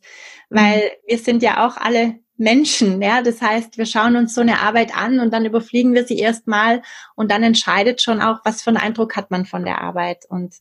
weil 0.49 0.77
mhm. 0.77 1.07
wir 1.07 1.17
sind 1.19 1.43
ja 1.43 1.65
auch 1.65 1.77
alle 1.77 2.15
Menschen, 2.37 3.01
ja. 3.01 3.21
Das 3.21 3.41
heißt, 3.41 3.77
wir 3.77 3.85
schauen 3.85 4.15
uns 4.15 4.33
so 4.33 4.41
eine 4.41 4.59
Arbeit 4.59 4.95
an 4.95 5.19
und 5.19 5.31
dann 5.33 5.45
überfliegen 5.45 5.93
wir 5.93 6.05
sie 6.05 6.17
erstmal 6.17 6.81
und 7.15 7.31
dann 7.31 7.43
entscheidet 7.43 8.01
schon 8.01 8.21
auch, 8.21 8.39
was 8.43 8.61
für 8.61 8.69
einen 8.71 8.77
Eindruck 8.77 9.15
hat 9.15 9.31
man 9.31 9.45
von 9.45 9.63
der 9.63 9.81
Arbeit. 9.81 10.25
Und 10.29 10.55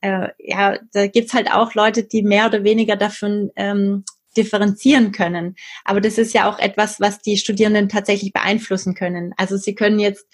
äh, 0.00 0.28
ja, 0.38 0.78
da 0.92 1.06
gibt's 1.06 1.34
halt 1.34 1.52
auch 1.52 1.74
Leute, 1.74 2.04
die 2.04 2.22
mehr 2.22 2.46
oder 2.46 2.64
weniger 2.64 2.96
davon 2.96 3.50
ähm, 3.56 4.04
differenzieren 4.36 5.12
können. 5.12 5.56
Aber 5.84 6.00
das 6.00 6.18
ist 6.18 6.32
ja 6.34 6.48
auch 6.48 6.58
etwas, 6.58 7.00
was 7.00 7.18
die 7.20 7.36
Studierenden 7.36 7.88
tatsächlich 7.88 8.32
beeinflussen 8.32 8.94
können. 8.94 9.32
Also 9.36 9.56
sie 9.56 9.74
können 9.74 9.98
jetzt 9.98 10.26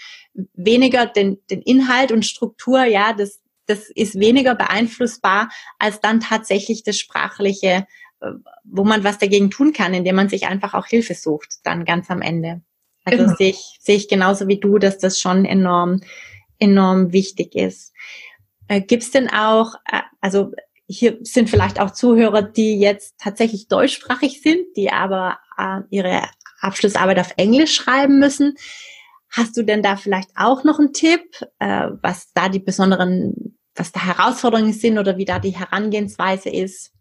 weniger 0.54 1.06
den, 1.06 1.38
den 1.50 1.62
Inhalt 1.62 2.12
und 2.12 2.26
Struktur, 2.26 2.84
ja, 2.84 3.12
das, 3.12 3.40
das 3.66 3.90
ist 3.94 4.18
weniger 4.18 4.54
beeinflussbar 4.54 5.48
als 5.78 6.00
dann 6.00 6.20
tatsächlich 6.20 6.82
das 6.84 6.98
Sprachliche, 6.98 7.86
wo 8.64 8.84
man 8.84 9.04
was 9.04 9.18
dagegen 9.18 9.50
tun 9.50 9.72
kann, 9.72 9.94
indem 9.94 10.16
man 10.16 10.28
sich 10.28 10.46
einfach 10.46 10.74
auch 10.74 10.86
Hilfe 10.86 11.14
sucht, 11.14 11.56
dann 11.64 11.84
ganz 11.84 12.10
am 12.10 12.22
Ende. 12.22 12.62
Also 13.04 13.24
genau. 13.24 13.36
sehe 13.36 13.50
ich, 13.50 13.78
sehe 13.80 13.96
ich 13.96 14.08
genauso 14.08 14.48
wie 14.48 14.58
du, 14.58 14.78
dass 14.78 14.98
das 14.98 15.20
schon 15.20 15.44
enorm, 15.44 16.00
enorm 16.58 17.12
wichtig 17.12 17.54
ist. 17.54 17.92
Äh, 18.68 18.80
Gibt 18.80 19.04
es 19.04 19.10
denn 19.12 19.28
auch, 19.28 19.74
äh, 19.90 20.00
also 20.20 20.52
hier 20.88 21.18
sind 21.22 21.50
vielleicht 21.50 21.80
auch 21.80 21.92
Zuhörer, 21.92 22.42
die 22.42 22.78
jetzt 22.78 23.14
tatsächlich 23.18 23.68
deutschsprachig 23.68 24.40
sind, 24.42 24.64
die 24.76 24.90
aber 24.90 25.38
äh, 25.56 25.80
ihre 25.90 26.22
Abschlussarbeit 26.60 27.18
auf 27.18 27.32
Englisch 27.36 27.74
schreiben 27.74 28.18
müssen. 28.18 28.56
Hast 29.30 29.56
du 29.56 29.62
denn 29.62 29.82
da 29.82 29.96
vielleicht 29.96 30.30
auch 30.36 30.64
noch 30.64 30.78
einen 30.78 30.92
Tipp, 30.92 31.22
äh, 31.58 31.88
was 32.02 32.32
da 32.32 32.48
die 32.48 32.60
besonderen, 32.60 33.58
was 33.74 33.92
da 33.92 34.04
Herausforderungen 34.04 34.72
sind 34.72 34.98
oder 34.98 35.16
wie 35.16 35.24
da 35.24 35.38
die 35.38 35.56
Herangehensweise 35.56 36.50
ist? 36.50 36.92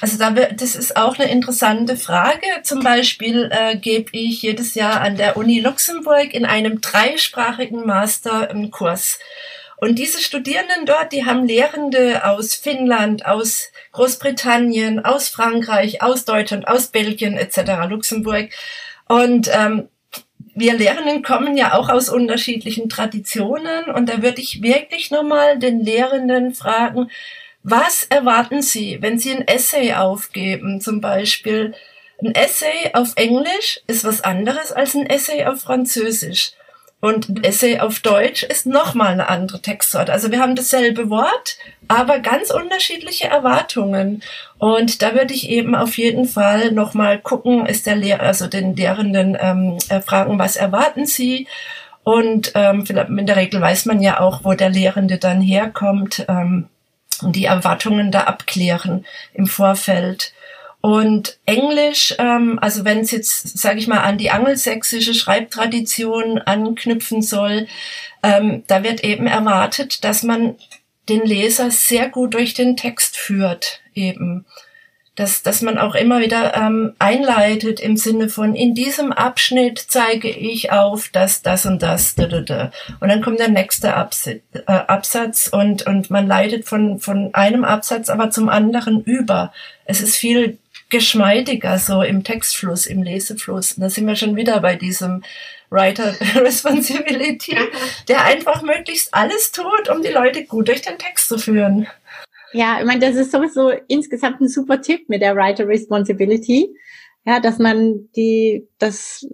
Also 0.00 0.18
da, 0.18 0.30
das 0.30 0.74
ist 0.74 0.96
auch 0.96 1.18
eine 1.18 1.30
interessante 1.30 1.96
Frage. 1.96 2.46
Zum 2.62 2.80
Beispiel 2.80 3.50
äh, 3.52 3.76
gebe 3.76 4.10
ich 4.12 4.42
jedes 4.42 4.74
Jahr 4.74 5.00
an 5.00 5.16
der 5.16 5.36
Uni 5.36 5.60
Luxemburg 5.60 6.34
in 6.34 6.44
einem 6.44 6.80
dreisprachigen 6.80 7.86
Master 7.86 8.50
einen 8.50 8.70
Kurs. 8.70 9.18
Und 9.76 9.98
diese 9.98 10.20
Studierenden 10.20 10.86
dort, 10.86 11.12
die 11.12 11.24
haben 11.24 11.44
Lehrende 11.44 12.24
aus 12.24 12.54
Finnland, 12.54 13.26
aus 13.26 13.72
Großbritannien, 13.90 15.04
aus 15.04 15.28
Frankreich, 15.28 16.02
aus 16.02 16.24
Deutschland, 16.24 16.68
aus 16.68 16.86
Belgien 16.88 17.36
etc., 17.36 17.88
Luxemburg. 17.88 18.50
Und 19.08 19.50
ähm, 19.52 19.88
wir 20.54 20.74
Lehrenden 20.74 21.22
kommen 21.22 21.56
ja 21.56 21.74
auch 21.74 21.88
aus 21.88 22.08
unterschiedlichen 22.08 22.88
Traditionen 22.88 23.86
und 23.86 24.08
da 24.08 24.22
würde 24.22 24.40
ich 24.40 24.62
wirklich 24.62 25.10
nochmal 25.10 25.58
den 25.58 25.80
Lehrenden 25.80 26.54
fragen, 26.54 27.10
was 27.62 28.04
erwarten 28.04 28.62
Sie, 28.62 28.98
wenn 29.00 29.18
Sie 29.18 29.32
ein 29.32 29.46
Essay 29.46 29.94
aufgeben, 29.94 30.80
zum 30.80 31.00
Beispiel? 31.00 31.74
Ein 32.22 32.34
Essay 32.34 32.90
auf 32.92 33.12
Englisch 33.16 33.80
ist 33.86 34.04
was 34.04 34.22
anderes 34.22 34.72
als 34.72 34.94
ein 34.94 35.06
Essay 35.06 35.44
auf 35.44 35.60
Französisch. 35.60 36.52
Und 37.00 37.28
ein 37.28 37.42
Essay 37.42 37.80
auf 37.80 37.98
Deutsch 37.98 38.44
ist 38.44 38.64
nochmal 38.64 39.08
eine 39.08 39.28
andere 39.28 39.60
Textsorte. 39.60 40.12
Also 40.12 40.30
wir 40.30 40.38
haben 40.38 40.54
dasselbe 40.54 41.10
Wort, 41.10 41.58
aber 41.88 42.20
ganz 42.20 42.52
unterschiedliche 42.52 43.26
Erwartungen. 43.26 44.22
Und 44.58 45.02
da 45.02 45.12
würde 45.14 45.34
ich 45.34 45.50
eben 45.50 45.74
auf 45.74 45.98
jeden 45.98 46.26
Fall 46.26 46.70
nochmal 46.70 47.18
gucken, 47.18 47.66
ist 47.66 47.86
der 47.86 47.96
Lehrer, 47.96 48.20
also 48.22 48.46
den 48.46 48.76
Lehrenden 48.76 49.36
ähm, 49.40 49.78
äh, 49.88 50.00
fragen, 50.00 50.38
was 50.38 50.54
erwarten 50.54 51.04
sie? 51.04 51.48
Und 52.04 52.52
ähm, 52.54 52.84
in 52.88 53.26
der 53.26 53.36
Regel 53.36 53.60
weiß 53.60 53.86
man 53.86 54.00
ja 54.00 54.20
auch, 54.20 54.44
wo 54.44 54.54
der 54.54 54.70
Lehrende 54.70 55.18
dann 55.18 55.40
herkommt 55.40 56.24
ähm, 56.28 56.68
und 57.22 57.36
die 57.36 57.44
Erwartungen 57.44 58.10
da 58.10 58.22
abklären 58.24 59.04
im 59.34 59.46
Vorfeld. 59.46 60.32
Und 60.80 61.38
Englisch, 61.46 62.14
ähm, 62.18 62.58
also 62.60 62.84
wenn 62.84 62.98
es 62.98 63.12
jetzt, 63.12 63.56
sage 63.56 63.78
ich 63.78 63.86
mal, 63.86 64.00
an 64.00 64.18
die 64.18 64.30
angelsächsische 64.30 65.14
Schreibtradition 65.14 66.38
anknüpfen 66.38 67.22
soll, 67.22 67.68
ähm, 68.24 68.64
da 68.66 68.82
wird 68.82 69.04
eben 69.04 69.28
erwartet, 69.28 70.02
dass 70.02 70.24
man 70.24 70.56
den 71.08 71.22
Leser 71.22 71.70
sehr 71.70 72.08
gut 72.08 72.34
durch 72.34 72.54
den 72.54 72.76
Text 72.76 73.16
führt 73.16 73.80
eben 73.94 74.44
dass, 75.16 75.42
dass 75.42 75.60
man 75.60 75.76
auch 75.76 75.94
immer 75.94 76.20
wieder 76.20 76.54
ähm, 76.54 76.94
einleitet 76.98 77.80
im 77.80 77.96
Sinne 77.96 78.30
von, 78.30 78.54
in 78.54 78.74
diesem 78.74 79.12
Abschnitt 79.12 79.84
zeige 79.88 80.30
ich 80.30 80.72
auf, 80.72 81.08
dass 81.10 81.42
das 81.42 81.66
und 81.66 81.82
das, 81.82 82.14
da, 82.14 82.26
da, 82.26 82.40
da. 82.40 82.72
und 83.00 83.08
dann 83.08 83.20
kommt 83.20 83.38
der 83.38 83.50
nächste 83.50 83.94
Absatz, 83.94 84.40
äh, 84.54 84.60
Absatz 84.66 85.48
und, 85.48 85.86
und 85.86 86.10
man 86.10 86.26
leitet 86.26 86.64
von, 86.64 86.98
von 86.98 87.34
einem 87.34 87.64
Absatz 87.64 88.08
aber 88.08 88.30
zum 88.30 88.48
anderen 88.48 89.02
über. 89.04 89.52
Es 89.84 90.00
ist 90.00 90.16
viel 90.16 90.58
geschmeidiger 90.88 91.78
so 91.78 92.02
im 92.02 92.22
Textfluss, 92.22 92.86
im 92.86 93.02
Lesefluss. 93.02 93.72
Und 93.72 93.82
da 93.82 93.90
sind 93.90 94.06
wir 94.06 94.14
schon 94.14 94.36
wieder 94.36 94.60
bei 94.60 94.76
diesem 94.76 95.22
Writer 95.70 96.14
Responsibility, 96.36 97.56
der 98.08 98.24
einfach 98.24 98.62
möglichst 98.62 99.12
alles 99.12 99.52
tut, 99.52 99.88
um 99.88 100.02
die 100.02 100.10
Leute 100.10 100.44
gut 100.44 100.68
durch 100.68 100.82
den 100.82 100.98
Text 100.98 101.28
zu 101.28 101.38
führen. 101.38 101.86
Ja, 102.52 102.80
ich 102.80 102.86
meine, 102.86 103.00
das 103.00 103.16
ist 103.16 103.32
sowieso 103.32 103.70
insgesamt 103.88 104.40
ein 104.40 104.48
super 104.48 104.80
Tipp 104.80 105.08
mit 105.08 105.22
der 105.22 105.36
Writer 105.36 105.66
Responsibility. 105.66 106.74
Ja, 107.24 107.40
dass 107.40 107.58
man 107.58 108.10
die, 108.16 108.68
das, 108.78 109.26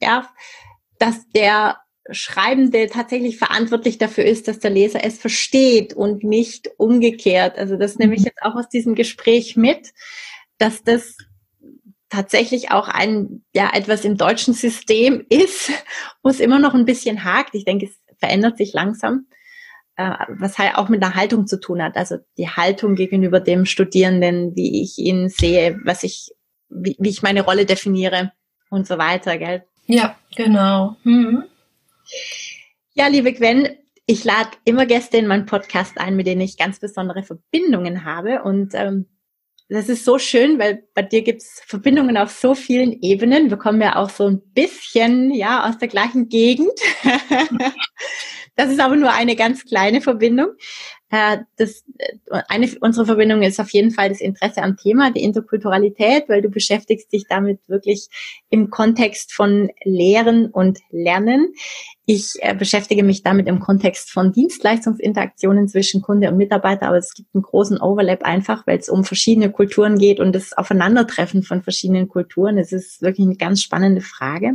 ja, 0.00 0.28
dass 0.98 1.28
der 1.28 1.78
Schreibende 2.10 2.88
tatsächlich 2.88 3.38
verantwortlich 3.38 3.98
dafür 3.98 4.24
ist, 4.24 4.48
dass 4.48 4.58
der 4.58 4.70
Leser 4.70 5.04
es 5.04 5.18
versteht 5.18 5.94
und 5.94 6.24
nicht 6.24 6.70
umgekehrt. 6.76 7.58
Also 7.58 7.76
das 7.76 7.98
nehme 7.98 8.14
ich 8.14 8.20
mhm. 8.20 8.26
jetzt 8.26 8.42
auch 8.42 8.54
aus 8.54 8.68
diesem 8.68 8.94
Gespräch 8.94 9.56
mit, 9.56 9.92
dass 10.58 10.82
das 10.84 11.16
tatsächlich 12.08 12.70
auch 12.70 12.88
ein, 12.88 13.44
ja, 13.54 13.70
etwas 13.74 14.04
im 14.04 14.16
deutschen 14.16 14.54
System 14.54 15.24
ist, 15.28 15.70
wo 16.22 16.30
es 16.30 16.40
immer 16.40 16.58
noch 16.58 16.74
ein 16.74 16.84
bisschen 16.84 17.24
hakt. 17.24 17.54
Ich 17.54 17.64
denke, 17.64 17.86
es 17.86 18.00
verändert 18.18 18.56
sich 18.56 18.72
langsam 18.72 19.26
was 19.96 20.58
halt 20.58 20.76
auch 20.76 20.88
mit 20.88 21.02
der 21.02 21.14
Haltung 21.14 21.46
zu 21.46 21.58
tun 21.58 21.82
hat. 21.82 21.96
Also 21.96 22.16
die 22.36 22.48
Haltung 22.48 22.94
gegenüber 22.94 23.40
dem 23.40 23.64
Studierenden, 23.64 24.54
wie 24.54 24.82
ich 24.82 24.98
ihn 24.98 25.28
sehe, 25.28 25.80
was 25.84 26.02
ich, 26.02 26.30
wie, 26.68 26.96
wie 26.98 27.08
ich 27.08 27.22
meine 27.22 27.42
Rolle 27.42 27.64
definiere 27.64 28.32
und 28.70 28.86
so 28.86 28.98
weiter, 28.98 29.38
gell? 29.38 29.64
Ja, 29.86 30.16
genau. 30.34 30.96
Mhm. 31.04 31.44
Ja, 32.94 33.06
liebe 33.08 33.32
Gwen, 33.32 33.68
ich 34.06 34.24
lade 34.24 34.50
immer 34.64 34.86
Gäste 34.86 35.16
in 35.16 35.26
meinen 35.26 35.46
Podcast 35.46 35.98
ein, 35.98 36.16
mit 36.16 36.26
denen 36.26 36.40
ich 36.40 36.58
ganz 36.58 36.78
besondere 36.78 37.22
Verbindungen 37.22 38.04
habe. 38.04 38.42
Und 38.42 38.74
ähm, 38.74 39.06
das 39.68 39.88
ist 39.88 40.04
so 40.04 40.18
schön, 40.18 40.58
weil 40.58 40.84
bei 40.94 41.02
dir 41.02 41.22
gibt's 41.22 41.62
Verbindungen 41.66 42.16
auf 42.16 42.30
so 42.30 42.54
vielen 42.54 42.92
Ebenen. 43.02 43.50
Wir 43.50 43.56
kommen 43.56 43.80
ja 43.80 43.96
auch 43.96 44.10
so 44.10 44.28
ein 44.28 44.40
bisschen 44.52 45.32
ja 45.32 45.68
aus 45.68 45.78
der 45.78 45.88
gleichen 45.88 46.28
Gegend. 46.28 46.78
Das 48.56 48.70
ist 48.70 48.80
aber 48.80 48.96
nur 48.96 49.12
eine 49.12 49.36
ganz 49.36 49.64
kleine 49.66 50.00
Verbindung. 50.00 50.48
Äh, 51.10 51.38
das, 51.56 51.84
äh, 51.98 52.42
eine 52.48 52.68
unserer 52.80 53.06
Verbindungen 53.06 53.44
ist 53.44 53.60
auf 53.60 53.70
jeden 53.70 53.90
Fall 53.90 54.08
das 54.08 54.20
Interesse 54.20 54.62
am 54.62 54.76
Thema, 54.76 55.12
die 55.12 55.22
Interkulturalität, 55.22 56.28
weil 56.28 56.42
du 56.42 56.48
beschäftigst 56.48 57.12
dich 57.12 57.26
damit 57.28 57.60
wirklich 57.68 58.08
im 58.48 58.70
Kontext 58.70 59.32
von 59.32 59.70
Lehren 59.84 60.46
und 60.46 60.80
Lernen. 60.90 61.52
Ich 62.06 62.36
äh, 62.40 62.54
beschäftige 62.54 63.04
mich 63.04 63.22
damit 63.22 63.46
im 63.46 63.60
Kontext 63.60 64.10
von 64.10 64.32
Dienstleistungsinteraktionen 64.32 65.68
zwischen 65.68 66.00
Kunde 66.00 66.30
und 66.30 66.38
Mitarbeiter, 66.38 66.88
aber 66.88 66.96
es 66.96 67.14
gibt 67.14 67.34
einen 67.34 67.42
großen 67.42 67.78
Overlap 67.78 68.22
einfach, 68.24 68.66
weil 68.66 68.78
es 68.78 68.88
um 68.88 69.04
verschiedene 69.04 69.52
Kulturen 69.52 69.98
geht 69.98 70.18
und 70.18 70.34
das 70.34 70.54
Aufeinandertreffen 70.54 71.42
von 71.42 71.62
verschiedenen 71.62 72.08
Kulturen. 72.08 72.58
Es 72.58 72.72
ist 72.72 73.02
wirklich 73.02 73.26
eine 73.26 73.36
ganz 73.36 73.62
spannende 73.62 74.00
Frage. 74.00 74.54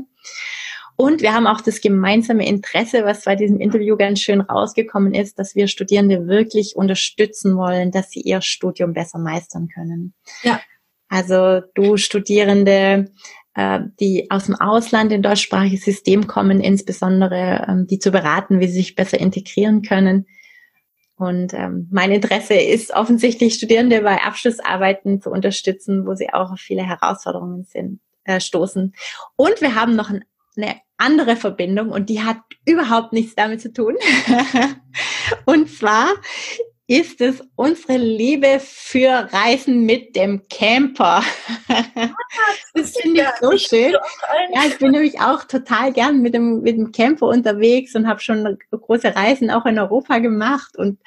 Und 1.01 1.23
wir 1.23 1.33
haben 1.33 1.47
auch 1.47 1.61
das 1.61 1.81
gemeinsame 1.81 2.47
Interesse, 2.47 3.03
was 3.05 3.23
bei 3.23 3.35
diesem 3.35 3.59
Interview 3.59 3.97
ganz 3.97 4.19
schön 4.19 4.39
rausgekommen 4.39 5.15
ist, 5.15 5.39
dass 5.39 5.55
wir 5.55 5.67
Studierende 5.67 6.27
wirklich 6.27 6.75
unterstützen 6.75 7.57
wollen, 7.57 7.89
dass 7.89 8.11
sie 8.11 8.21
ihr 8.21 8.41
Studium 8.41 8.93
besser 8.93 9.17
meistern 9.17 9.67
können. 9.67 10.13
Ja. 10.43 10.61
Also 11.09 11.61
du 11.73 11.97
Studierende, 11.97 13.11
äh, 13.55 13.79
die 13.99 14.29
aus 14.29 14.45
dem 14.45 14.53
Ausland 14.53 15.11
in 15.11 15.23
deutschsprachiges 15.23 15.83
System 15.83 16.27
kommen, 16.27 16.61
insbesondere 16.61 17.65
ähm, 17.67 17.87
die 17.87 17.97
zu 17.97 18.11
beraten, 18.11 18.59
wie 18.59 18.67
sie 18.67 18.73
sich 18.73 18.93
besser 18.93 19.19
integrieren 19.19 19.81
können. 19.81 20.27
Und 21.15 21.55
ähm, 21.55 21.87
mein 21.89 22.11
Interesse 22.11 22.53
ist 22.53 22.93
offensichtlich, 22.93 23.55
Studierende 23.55 24.01
bei 24.01 24.21
Abschlussarbeiten 24.21 25.19
zu 25.19 25.31
unterstützen, 25.31 26.05
wo 26.05 26.13
sie 26.13 26.31
auch 26.31 26.51
auf 26.51 26.59
viele 26.59 26.83
Herausforderungen 26.83 27.63
sind, 27.63 28.01
äh, 28.23 28.39
stoßen. 28.39 28.93
Und 29.35 29.61
wir 29.61 29.73
haben 29.73 29.95
noch 29.95 30.11
ein 30.11 30.23
eine 30.57 30.79
andere 30.97 31.35
Verbindung 31.35 31.89
und 31.89 32.09
die 32.09 32.21
hat 32.21 32.37
überhaupt 32.65 33.13
nichts 33.13 33.35
damit 33.35 33.61
zu 33.61 33.73
tun. 33.73 33.95
und 35.45 35.69
zwar 35.69 36.07
ist 36.91 37.21
es 37.21 37.41
unsere 37.55 37.95
Liebe 37.95 38.59
für 38.59 39.29
Reisen 39.31 39.85
mit 39.85 40.13
dem 40.17 40.41
Camper. 40.49 41.23
das 42.73 42.97
finde 42.97 43.21
ich 43.21 43.27
so 43.39 43.57
schön. 43.57 43.93
Ja, 44.53 44.63
ich 44.67 44.77
bin 44.77 44.91
nämlich 44.91 45.21
auch 45.21 45.45
total 45.45 45.93
gern 45.93 46.21
mit 46.21 46.33
dem, 46.33 46.59
mit 46.63 46.75
dem 46.75 46.91
Camper 46.91 47.27
unterwegs 47.27 47.95
und 47.95 48.09
habe 48.09 48.19
schon 48.19 48.57
große 48.71 49.15
Reisen 49.15 49.49
auch 49.51 49.65
in 49.65 49.79
Europa 49.79 50.17
gemacht. 50.17 50.77
Und 50.77 50.99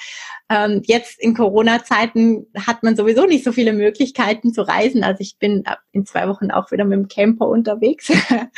ähm, 0.49 0.81
jetzt 0.87 1.21
in 1.21 1.35
Corona-Zeiten 1.35 2.47
hat 2.67 2.83
man 2.83 2.97
sowieso 2.97 3.27
nicht 3.27 3.45
so 3.45 3.53
viele 3.53 3.75
Möglichkeiten 3.75 4.55
zu 4.55 4.63
reisen. 4.63 5.05
Also 5.05 5.21
ich 5.21 5.37
bin 5.39 5.65
in 5.93 6.07
zwei 6.07 6.29
Wochen 6.29 6.51
auch 6.51 6.71
wieder 6.71 6.87
mit 6.87 6.99
dem 6.99 7.09
Camper 7.09 7.47
unterwegs. 7.47 8.11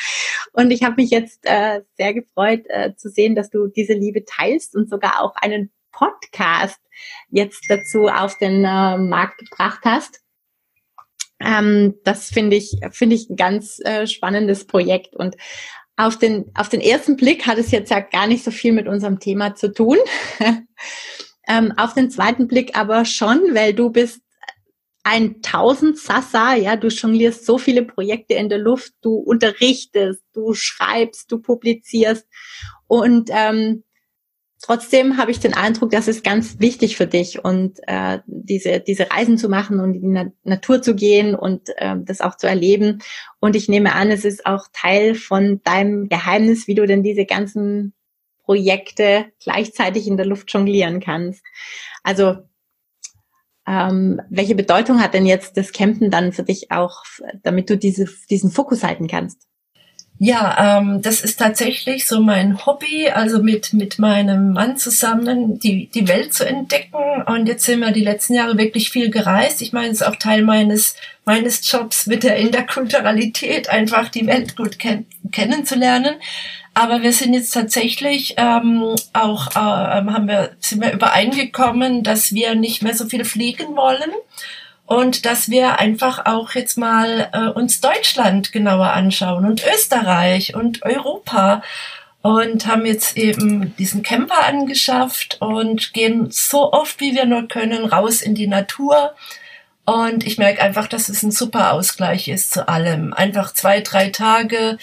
und 0.53 0.71
ich 0.71 0.85
habe 0.85 1.03
mich 1.03 1.11
jetzt 1.11 1.41
äh, 1.43 1.81
sehr 1.97 2.15
gefreut 2.15 2.67
äh, 2.69 2.95
zu 2.95 3.09
sehen, 3.09 3.35
dass 3.35 3.51
du 3.51 3.67
diese 3.67 3.95
Liebe 3.95 4.25
teilst 4.25 4.77
und 4.77 4.89
sogar 4.89 5.21
auch 5.23 5.35
einen 5.35 5.73
Podcast 5.97 6.79
jetzt 7.31 7.65
dazu 7.69 8.09
auf 8.09 8.39
den 8.39 8.65
äh, 8.65 8.99
Markt 8.99 9.39
gebracht 9.39 9.81
hast. 9.85 10.21
Ähm, 11.41 11.95
das 12.05 12.31
finde 12.31 12.57
ich, 12.57 12.79
finde 12.93 13.17
ich 13.17 13.29
ein 13.29 13.37
ganz 13.37 13.81
äh, 13.81 14.07
spannendes 14.07 14.67
Projekt 14.67 15.15
und 15.17 15.37
auf 15.97 16.19
den, 16.19 16.51
auf 16.55 16.69
den 16.69 16.81
ersten 16.81 17.17
Blick 17.17 17.47
hat 17.47 17.59
es 17.59 17.71
jetzt 17.71 17.91
ja 17.91 18.01
gar 18.01 18.27
nicht 18.27 18.45
so 18.45 18.51
viel 18.51 18.73
mit 18.73 18.87
unserem 18.87 19.19
Thema 19.19 19.55
zu 19.55 19.73
tun. 19.73 19.97
ähm, 21.49 21.73
auf 21.77 21.95
den 21.95 22.11
zweiten 22.11 22.49
Blick 22.49 22.77
aber 22.77 23.05
schon, 23.05 23.55
weil 23.55 23.73
du 23.73 23.91
bist 23.91 24.21
ein 25.05 25.41
Tausend 25.41 25.99
Sasa, 25.99 26.55
ja, 26.55 26.77
du 26.77 26.89
jonglierst 26.89 27.47
so 27.47 27.59
viele 27.59 27.85
Projekte 27.85 28.35
in 28.35 28.49
der 28.49 28.59
Luft, 28.59 28.93
du 29.03 29.15
unterrichtest, 29.15 30.21
du 30.33 30.53
schreibst, 30.53 31.31
du 31.31 31.39
publizierst 31.39 32.27
und 32.89 33.31
ähm, 33.33 33.85
Trotzdem 34.67 35.17
habe 35.17 35.31
ich 35.31 35.39
den 35.39 35.55
Eindruck, 35.55 35.91
dass 35.91 36.09
es 36.09 36.25
ganz 36.25 36.59
wichtig 36.59 36.97
für 36.97 37.07
dich 37.07 37.45
und 37.45 37.79
äh, 37.87 38.19
diese 38.27 38.81
diese 38.81 39.09
Reisen 39.09 39.39
zu 39.39 39.49
machen 39.49 39.79
und 39.79 39.95
in 39.95 40.01
die 40.01 40.09
Na 40.09 40.33
Natur 40.43 40.83
zu 40.83 40.97
gehen 40.97 41.37
und 41.37 41.69
äh, 41.77 41.95
das 42.01 42.21
auch 42.21 42.37
zu 42.37 42.49
erleben. 42.49 43.01
Und 43.39 43.55
ich 43.55 43.69
nehme 43.69 43.95
an, 43.95 44.11
es 44.11 44.25
ist 44.25 44.45
auch 44.45 44.67
Teil 44.73 45.15
von 45.15 45.61
deinem 45.63 46.09
Geheimnis, 46.09 46.67
wie 46.67 46.75
du 46.75 46.85
denn 46.85 47.05
diese 47.05 47.27
ganzen 47.27 47.95
Projekte 48.43 49.27
gleichzeitig 49.39 50.09
in 50.09 50.17
der 50.17 50.27
Luft 50.27 50.53
jonglieren 50.53 50.99
kannst. 50.99 51.45
Also 52.03 52.39
ähm, 53.69 54.21
welche 54.31 54.57
Bedeutung 54.57 55.01
hat 55.01 55.15
denn 55.15 55.27
jetzt 55.27 55.57
das 55.57 55.71
Campen 55.71 56.11
dann 56.11 56.33
für 56.33 56.43
dich 56.43 56.73
auch, 56.73 57.05
damit 57.45 57.71
du 57.71 57.77
diese, 57.77 58.09
diesen 58.31 58.51
Fokus 58.51 58.83
halten 58.83 59.07
kannst? 59.07 59.47
Ja, 60.19 60.79
ähm, 60.79 61.03
das 61.03 61.21
ist 61.21 61.39
tatsächlich 61.39 62.07
so 62.07 62.23
mein 62.23 62.65
Hobby, 62.65 63.11
also 63.11 63.43
mit, 63.43 63.75
mit 63.75 63.99
meinem 63.99 64.53
Mann 64.53 64.79
zusammen 64.79 65.59
die, 65.59 65.89
die 65.89 66.09
Welt 66.09 66.33
zu 66.33 66.47
entdecken. 66.47 67.23
Und 67.27 67.47
jetzt 67.47 67.65
sind 67.65 67.81
wir 67.81 67.91
die 67.91 68.05
letzten 68.05 68.35
Jahre 68.35 68.57
wirklich 68.57 68.91
viel 68.91 69.11
gereist. 69.11 69.61
Ich 69.61 69.75
meine, 69.75 69.89
es 69.89 70.01
ist 70.01 70.07
auch 70.07 70.17
Teil 70.17 70.43
meines, 70.43 70.97
meines 71.27 71.71
Jobs 71.71 72.07
mit 72.07 72.23
der 72.23 72.37
Interkulturalität, 72.37 73.69
einfach 73.69 74.09
die 74.09 74.27
Welt 74.27 74.57
gut 74.57 74.79
ken 74.79 75.05
kennenzulernen. 75.33 76.15
Aber 76.73 77.03
wir 77.03 77.13
sind 77.13 77.35
jetzt 77.35 77.53
tatsächlich 77.53 78.35
ähm, 78.39 78.95
auch, 79.13 79.51
äh, 79.51 79.55
haben 79.55 80.29
wir, 80.29 80.51
sind 80.61 80.83
wir 80.83 80.93
übereingekommen, 80.93 82.03
dass 82.03 82.33
wir 82.33 82.55
nicht 82.55 82.83
mehr 82.83 82.95
so 82.95 83.07
viel 83.07 83.25
fliegen 83.25 83.77
wollen 83.77 84.13
und 84.87 85.27
dass 85.27 85.51
wir 85.51 85.79
einfach 85.79 86.27
auch 86.27 86.53
jetzt 86.55 86.79
mal 86.79 87.29
äh, 87.33 87.49
uns 87.49 87.81
Deutschland 87.81 88.53
genauer 88.53 88.93
anschauen 88.93 89.45
und 89.45 89.63
Österreich 89.67 90.55
und 90.55 90.83
Europa 90.85 91.63
und 92.23 92.67
haben 92.67 92.87
jetzt 92.87 93.17
eben 93.17 93.77
diesen 93.77 94.03
Camper 94.03 94.45
angeschafft 94.47 95.39
und 95.41 95.93
gehen 95.93 96.29
so 96.31 96.73
oft 96.73 97.01
wie 97.01 97.15
wir 97.15 97.27
nur 97.27 97.47
können 97.49 97.85
raus 97.85 98.23
in 98.23 98.35
die 98.35 98.49
Natur. 98.49 99.15
Und 99.85 100.27
ich 100.27 100.37
merke 100.37 100.63
einfach, 100.63 100.89
dass 100.89 101.09
es 101.09 101.23
ein 101.23 101.31
super 101.31 101.73
Ausgleich 101.73 102.27
ist 102.27 102.53
zu 102.53 102.69
allem. 102.69 103.13
Einfach 103.13 103.53
zwei, 103.55 103.81
drei 103.81 104.11
Tage 104.11 104.79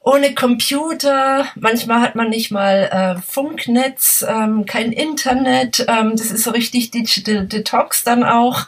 ohne 0.00 0.34
Computer. 0.34 1.46
Manchmal 1.54 2.00
hat 2.00 2.14
man 2.14 2.30
nicht 2.30 2.50
mal 2.50 2.88
äh, 3.18 3.20
Funknetz, 3.20 4.24
ähm, 4.26 4.64
kein 4.64 4.92
Internet. 4.92 5.84
Ähm, 5.88 6.16
das 6.16 6.30
ist 6.30 6.44
so 6.44 6.50
richtig 6.50 6.90
Digital 6.90 7.46
Detox 7.46 8.02
dann 8.02 8.24
auch 8.24 8.66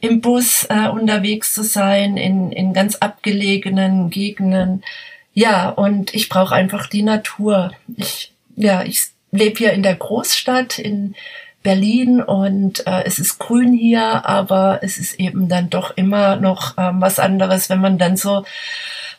im 0.00 0.20
Bus 0.20 0.66
äh, 0.68 0.88
unterwegs 0.88 1.54
zu 1.54 1.62
sein, 1.62 2.16
in, 2.16 2.52
in 2.52 2.72
ganz 2.72 2.96
abgelegenen 2.96 4.10
Gegenden. 4.10 4.84
Ja, 5.32 5.68
und 5.68 6.14
ich 6.14 6.28
brauche 6.28 6.54
einfach 6.54 6.86
die 6.86 7.02
Natur. 7.02 7.72
Ich, 7.96 8.32
ja, 8.56 8.82
ich 8.82 9.08
lebe 9.30 9.58
hier 9.58 9.72
in 9.72 9.82
der 9.82 9.96
Großstadt 9.96 10.78
in 10.78 11.14
Berlin 11.62 12.22
und 12.22 12.86
äh, 12.86 13.02
es 13.04 13.18
ist 13.18 13.38
grün 13.38 13.72
hier, 13.72 14.24
aber 14.24 14.80
es 14.82 14.98
ist 14.98 15.18
eben 15.18 15.48
dann 15.48 15.68
doch 15.68 15.96
immer 15.96 16.36
noch 16.36 16.78
ähm, 16.78 17.00
was 17.00 17.18
anderes, 17.18 17.68
wenn 17.68 17.80
man 17.80 17.98
dann 17.98 18.16
so 18.16 18.44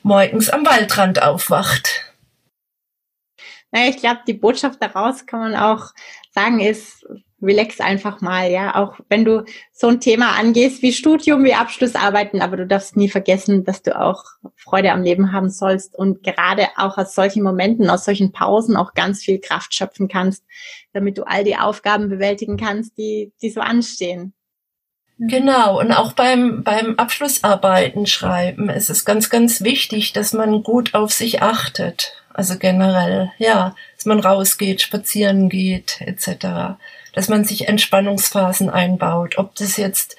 morgens 0.01 0.49
am 0.49 0.65
Waldrand 0.65 1.21
aufwacht. 1.21 2.13
Naja, 3.71 3.89
ich 3.89 3.97
glaube, 3.97 4.21
die 4.25 4.33
Botschaft 4.33 4.81
daraus 4.81 5.25
kann 5.25 5.41
man 5.41 5.55
auch 5.55 5.91
sagen, 6.31 6.61
ist, 6.61 7.05
relax 7.41 7.79
einfach 7.79 8.21
mal, 8.21 8.49
ja. 8.51 8.75
Auch 8.75 8.99
wenn 9.09 9.25
du 9.25 9.45
so 9.71 9.87
ein 9.87 9.99
Thema 9.99 10.37
angehst 10.37 10.81
wie 10.81 10.91
Studium, 10.91 11.43
wie 11.43 11.53
Abschlussarbeiten, 11.53 12.41
aber 12.41 12.57
du 12.57 12.65
darfst 12.65 12.97
nie 12.97 13.09
vergessen, 13.09 13.63
dass 13.63 13.83
du 13.83 13.99
auch 13.99 14.23
Freude 14.55 14.91
am 14.91 15.03
Leben 15.03 15.31
haben 15.31 15.49
sollst 15.49 15.95
und 15.95 16.23
gerade 16.23 16.67
auch 16.77 16.97
aus 16.97 17.13
solchen 17.13 17.43
Momenten, 17.43 17.89
aus 17.89 18.05
solchen 18.05 18.31
Pausen 18.31 18.75
auch 18.75 18.93
ganz 18.93 19.23
viel 19.23 19.39
Kraft 19.39 19.73
schöpfen 19.73 20.07
kannst, 20.07 20.43
damit 20.93 21.17
du 21.17 21.23
all 21.23 21.43
die 21.43 21.57
Aufgaben 21.57 22.09
bewältigen 22.09 22.57
kannst, 22.57 22.97
die, 22.97 23.33
die 23.41 23.49
so 23.49 23.61
anstehen. 23.61 24.33
Genau, 25.19 25.79
und 25.79 25.91
auch 25.91 26.13
beim, 26.13 26.63
beim 26.63 26.95
Abschlussarbeiten 26.95 28.05
schreiben 28.05 28.69
ist 28.69 28.91
es 28.91 29.03
ganz, 29.03 29.31
ganz 29.31 29.61
wichtig, 29.63 30.13
dass 30.13 30.31
man 30.31 30.61
gut 30.61 30.93
auf 30.93 31.11
sich 31.11 31.41
achtet. 31.41 32.13
Also 32.33 32.59
generell, 32.59 33.31
ja, 33.39 33.75
dass 33.95 34.05
man 34.05 34.19
rausgeht, 34.19 34.81
spazieren 34.81 35.49
geht, 35.49 36.01
etc 36.01 36.77
dass 37.17 37.29
man 37.29 37.43
sich 37.43 37.67
Entspannungsphasen 37.67 38.69
einbaut, 38.69 39.39
ob 39.39 39.55
das 39.55 39.75
jetzt 39.75 40.17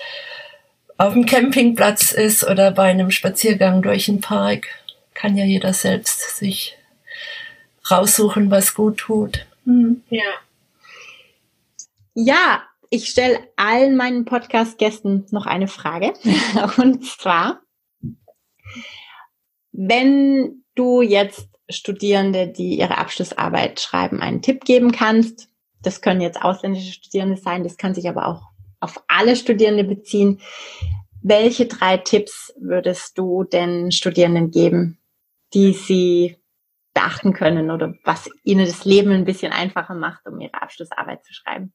auf 0.97 1.13
dem 1.13 1.27
Campingplatz 1.27 2.11
ist 2.11 2.43
oder 2.43 2.73
bei 2.73 2.91
einem 2.91 3.13
Spaziergang 3.13 3.83
durch 3.83 4.07
den 4.07 4.21
Park, 4.21 4.67
kann 5.15 5.37
ja 5.37 5.45
jeder 5.45 5.73
selbst 5.73 6.37
sich 6.37 6.77
raussuchen, 7.89 8.51
was 8.51 8.75
gut 8.75 8.97
tut. 8.97 9.47
Hm. 9.65 10.03
Ja. 10.11 10.25
Ja, 12.15 12.65
ich 12.91 13.09
stelle 13.09 13.39
allen 13.55 13.95
meinen 13.95 14.25
Podcast-Gästen 14.25 15.25
noch 15.31 15.47
eine 15.47 15.69
Frage. 15.69 16.15
Und 16.79 17.07
zwar, 17.07 17.61
wenn 19.71 20.65
du 20.75 21.03
jetzt 21.03 21.49
Studierende, 21.71 22.49
die 22.49 22.77
ihre 22.77 22.99
Abschlussarbeit 22.99 23.79
schreiben, 23.79 24.21
einen 24.21 24.43
Tipp 24.43 24.65
geben 24.65 24.91
kannst, 24.91 25.48
das 25.83 26.01
können 26.01 26.21
jetzt 26.21 26.43
ausländische 26.43 26.93
Studierende 26.93 27.37
sein, 27.37 27.63
das 27.65 27.77
kann 27.77 27.95
sich 27.95 28.09
aber 28.09 28.27
auch 28.27 28.43
auf 28.81 29.03
alle 29.09 29.37
Studierende 29.37 29.85
beziehen. 29.85 30.41
Welche 31.23 31.67
drei 31.67 31.97
Tipps 31.97 32.55
würdest 32.61 33.19
du 33.19 33.45
den 33.45 33.91
Studierenden 33.91 34.51
geben, 34.51 34.99
die 35.53 35.73
sie 35.73 36.37
beachten 36.95 37.33
können 37.33 37.71
oder 37.71 37.95
was 38.05 38.31
ihnen 38.43 38.67
das 38.67 38.85
Leben 38.85 39.13
ein 39.13 39.25
bisschen 39.25 39.53
einfacher 39.53 39.95
macht, 39.95 40.27
um 40.27 40.41
ihre 40.41 40.61
Abschlussarbeit 40.61 41.25
zu 41.25 41.33
schreiben? 41.33 41.73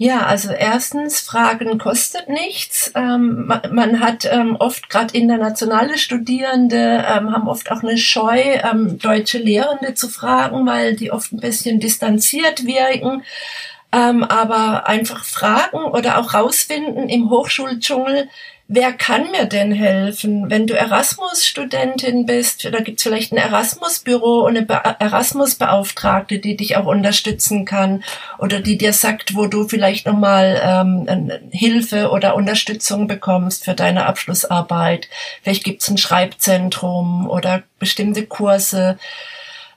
Ja, 0.00 0.26
also 0.26 0.52
erstens, 0.52 1.18
Fragen 1.18 1.76
kostet 1.76 2.28
nichts. 2.28 2.92
Ähm, 2.94 3.46
man, 3.46 3.62
man, 3.72 4.00
hat 4.00 4.24
ähm, 4.30 4.54
oft, 4.56 4.88
gerade 4.88 5.18
internationale 5.18 5.98
Studierende, 5.98 7.04
ähm, 7.04 7.32
haben 7.32 7.48
oft 7.48 7.72
auch 7.72 7.82
eine 7.82 7.98
Scheu, 7.98 8.38
ähm, 8.38 9.00
deutsche 9.00 9.38
Lehrende 9.38 9.94
zu 9.94 10.08
fragen, 10.08 10.64
weil 10.66 10.94
die 10.94 11.10
oft 11.10 11.32
ein 11.32 11.40
bisschen 11.40 11.80
distanziert 11.80 12.64
wirken. 12.64 13.24
Ähm, 13.90 14.22
aber 14.22 14.86
einfach 14.86 15.24
fragen 15.24 15.78
oder 15.78 16.18
auch 16.18 16.32
rausfinden 16.32 17.08
im 17.08 17.28
Hochschuldschungel, 17.28 18.28
wer 18.68 18.92
kann 18.92 19.30
mir 19.30 19.46
denn 19.46 19.72
helfen? 19.72 20.50
Wenn 20.50 20.66
du 20.66 20.74
Erasmus-Studentin 20.74 22.26
bist, 22.26 22.66
da 22.66 22.80
gibt 22.80 22.98
es 22.98 23.02
vielleicht 23.02 23.32
ein 23.32 23.38
Erasmus-Büro 23.38 24.42
und 24.42 24.58
eine 24.58 24.96
Erasmus-Beauftragte, 25.00 26.38
die 26.38 26.56
dich 26.56 26.76
auch 26.76 26.84
unterstützen 26.84 27.64
kann 27.64 28.04
oder 28.38 28.60
die 28.60 28.76
dir 28.76 28.92
sagt, 28.92 29.34
wo 29.34 29.46
du 29.46 29.66
vielleicht 29.66 30.06
nochmal 30.06 30.60
ähm, 30.62 31.32
Hilfe 31.50 32.10
oder 32.10 32.36
Unterstützung 32.36 33.08
bekommst 33.08 33.64
für 33.64 33.74
deine 33.74 34.04
Abschlussarbeit. 34.04 35.08
Vielleicht 35.42 35.64
gibt 35.64 35.82
es 35.82 35.88
ein 35.88 35.98
Schreibzentrum 35.98 37.28
oder 37.28 37.62
bestimmte 37.78 38.26
Kurse. 38.26 38.98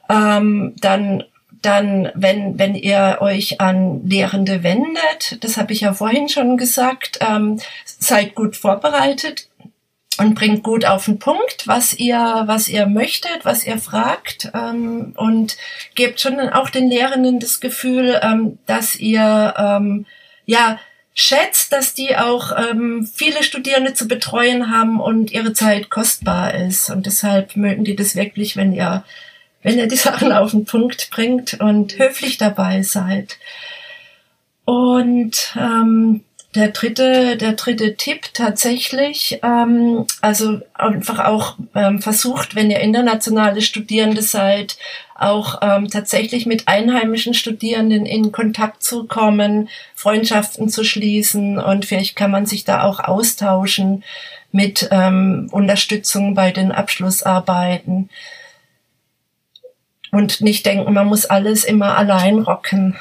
Ähm, 0.09 0.75
dann 0.81 1.23
dann, 1.61 2.11
wenn, 2.15 2.57
wenn 2.57 2.75
ihr 2.75 3.17
euch 3.21 3.61
an 3.61 4.07
Lehrende 4.07 4.63
wendet, 4.63 5.43
das 5.43 5.57
habe 5.57 5.73
ich 5.73 5.81
ja 5.81 5.93
vorhin 5.93 6.27
schon 6.27 6.57
gesagt, 6.57 7.19
ähm, 7.21 7.59
seid 7.85 8.35
gut 8.35 8.55
vorbereitet 8.55 9.47
und 10.17 10.35
bringt 10.35 10.63
gut 10.63 10.85
auf 10.85 11.05
den 11.05 11.19
Punkt, 11.19 11.67
was 11.67 11.93
ihr, 11.93 12.43
was 12.45 12.67
ihr 12.67 12.87
möchtet, 12.87 13.43
was 13.43 13.65
ihr 13.65 13.77
fragt 13.77 14.51
ähm, 14.53 15.13
und 15.15 15.57
gebt 15.95 16.19
schon 16.19 16.39
auch 16.39 16.69
den 16.69 16.89
Lehrenden 16.89 17.39
das 17.39 17.59
Gefühl, 17.59 18.19
ähm, 18.21 18.57
dass 18.65 18.95
ihr 18.95 19.53
ähm, 19.57 20.05
ja 20.45 20.79
schätzt, 21.13 21.73
dass 21.73 21.93
die 21.93 22.15
auch 22.17 22.51
ähm, 22.57 23.07
viele 23.11 23.43
Studierende 23.43 23.93
zu 23.93 24.07
betreuen 24.07 24.71
haben 24.71 24.99
und 24.99 25.31
ihre 25.31 25.53
Zeit 25.53 25.89
kostbar 25.89 26.53
ist. 26.55 26.89
Und 26.89 27.05
deshalb 27.05 27.55
mögen 27.55 27.83
die 27.83 27.95
das 27.95 28.15
wirklich, 28.15 28.55
wenn 28.55 28.73
ihr 28.73 29.03
wenn 29.63 29.77
ihr 29.77 29.87
die 29.87 29.95
Sachen 29.95 30.31
auf 30.31 30.51
den 30.51 30.65
Punkt 30.65 31.09
bringt 31.11 31.55
und 31.59 31.97
höflich 31.97 32.37
dabei 32.37 32.81
seid. 32.81 33.37
Und 34.65 35.55
ähm, 35.59 36.23
der 36.55 36.69
dritte, 36.69 37.37
der 37.37 37.53
dritte 37.53 37.95
Tipp 37.95 38.33
tatsächlich, 38.33 39.39
ähm, 39.41 40.05
also 40.19 40.59
einfach 40.73 41.19
auch 41.19 41.55
ähm, 41.75 42.01
versucht, 42.01 42.55
wenn 42.55 42.69
ihr 42.69 42.81
internationale 42.81 43.61
Studierende 43.61 44.21
seid, 44.21 44.77
auch 45.15 45.59
ähm, 45.61 45.87
tatsächlich 45.87 46.45
mit 46.45 46.67
einheimischen 46.67 47.33
Studierenden 47.33 48.05
in 48.05 48.31
Kontakt 48.31 48.83
zu 48.83 49.05
kommen, 49.05 49.69
Freundschaften 49.95 50.67
zu 50.67 50.83
schließen 50.83 51.57
und 51.57 51.85
vielleicht 51.85 52.15
kann 52.15 52.31
man 52.31 52.45
sich 52.45 52.65
da 52.65 52.83
auch 52.83 52.99
austauschen 52.99 54.03
mit 54.51 54.89
ähm, 54.91 55.47
Unterstützung 55.51 56.35
bei 56.35 56.51
den 56.51 56.73
Abschlussarbeiten 56.73 58.09
und 60.11 60.41
nicht 60.41 60.65
denken, 60.65 60.93
man 60.93 61.07
muss 61.07 61.25
alles 61.25 61.63
immer 61.63 61.97
allein 61.97 62.39
rocken. 62.39 62.97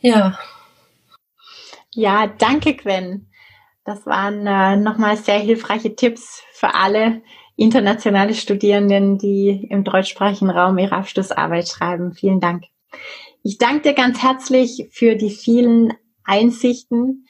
Ja. 0.00 0.38
Ja, 1.92 2.26
danke, 2.26 2.74
Gwen. 2.74 3.28
Das 3.84 4.04
waren 4.04 4.46
äh, 4.46 4.76
nochmal 4.76 5.16
sehr 5.16 5.38
hilfreiche 5.38 5.94
Tipps 5.94 6.42
für 6.52 6.74
alle 6.74 7.22
internationale 7.56 8.34
Studierenden, 8.34 9.16
die 9.16 9.66
im 9.70 9.84
deutschsprachigen 9.84 10.50
Raum 10.50 10.76
ihre 10.78 10.96
Abschlussarbeit 10.96 11.68
schreiben. 11.68 12.12
Vielen 12.12 12.40
Dank. 12.40 12.64
Ich 13.42 13.58
danke 13.58 13.82
dir 13.82 13.94
ganz 13.94 14.22
herzlich 14.22 14.88
für 14.90 15.16
die 15.16 15.30
vielen 15.30 15.94
Einsichten, 16.24 17.26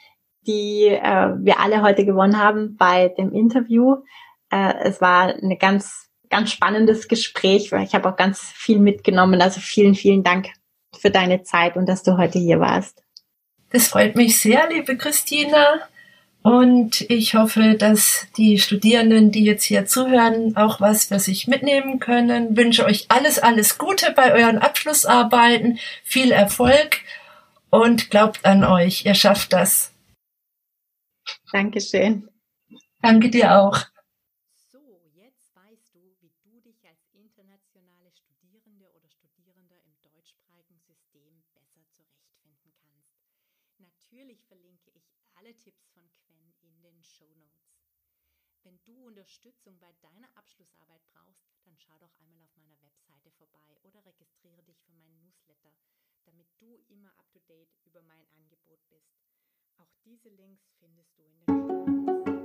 die 0.46 0.86
äh, 0.86 1.34
wir 1.38 1.60
alle 1.60 1.82
heute 1.82 2.04
gewonnen 2.04 2.38
haben 2.38 2.76
bei 2.76 3.08
dem 3.08 3.32
Interview. 3.32 3.96
Äh, 4.50 4.74
es 4.82 5.00
war 5.00 5.34
eine 5.34 5.56
ganz 5.58 6.05
ganz 6.28 6.52
spannendes 6.52 7.08
Gespräch. 7.08 7.72
Ich 7.72 7.94
habe 7.94 8.08
auch 8.08 8.16
ganz 8.16 8.40
viel 8.40 8.78
mitgenommen. 8.78 9.40
Also 9.40 9.60
vielen, 9.60 9.94
vielen 9.94 10.22
Dank 10.22 10.48
für 10.98 11.10
deine 11.10 11.42
Zeit 11.42 11.76
und 11.76 11.86
dass 11.86 12.02
du 12.02 12.16
heute 12.16 12.38
hier 12.38 12.60
warst. 12.60 13.02
Das 13.70 13.88
freut 13.88 14.16
mich 14.16 14.40
sehr, 14.40 14.68
liebe 14.68 14.96
Christina. 14.96 15.80
Und 16.42 17.00
ich 17.10 17.34
hoffe, 17.34 17.74
dass 17.76 18.28
die 18.36 18.60
Studierenden, 18.60 19.32
die 19.32 19.44
jetzt 19.44 19.64
hier 19.64 19.84
zuhören, 19.84 20.56
auch 20.56 20.80
was 20.80 21.06
für 21.06 21.18
sich 21.18 21.48
mitnehmen 21.48 21.98
können. 21.98 22.52
Ich 22.52 22.56
wünsche 22.56 22.84
euch 22.84 23.06
alles, 23.08 23.40
alles 23.40 23.78
Gute 23.78 24.12
bei 24.12 24.32
euren 24.32 24.58
Abschlussarbeiten, 24.58 25.80
viel 26.04 26.30
Erfolg 26.30 27.00
und 27.70 28.10
glaubt 28.10 28.44
an 28.44 28.62
euch. 28.62 29.04
Ihr 29.04 29.14
schafft 29.14 29.52
das. 29.52 29.92
Dankeschön. 31.50 32.28
Danke 33.02 33.28
dir 33.28 33.58
auch. 33.58 33.80
Unterstützung 49.46 49.78
bei 49.78 49.92
deiner 50.02 50.26
Abschlussarbeit 50.36 51.02
brauchst, 51.12 51.46
dann 51.64 51.76
schau 51.78 51.96
doch 51.98 52.12
einmal 52.18 52.42
auf 52.42 52.56
meiner 52.56 52.80
Webseite 52.82 53.30
vorbei 53.38 53.78
oder 53.84 54.04
registriere 54.04 54.62
dich 54.64 54.76
für 54.82 54.92
meinen 54.92 55.20
Newsletter, 55.20 55.72
damit 56.24 56.48
du 56.58 56.82
immer 56.88 57.16
up 57.16 57.30
to 57.30 57.38
date 57.46 57.70
über 57.84 58.02
mein 58.02 58.26
Angebot 58.32 58.80
bist. 58.88 59.06
Auch 59.76 59.92
diese 60.04 60.30
Links 60.30 60.64
findest 60.80 61.16
du 61.16 61.22
in 61.22 61.38
den 61.38 61.54
Show 61.54 62.35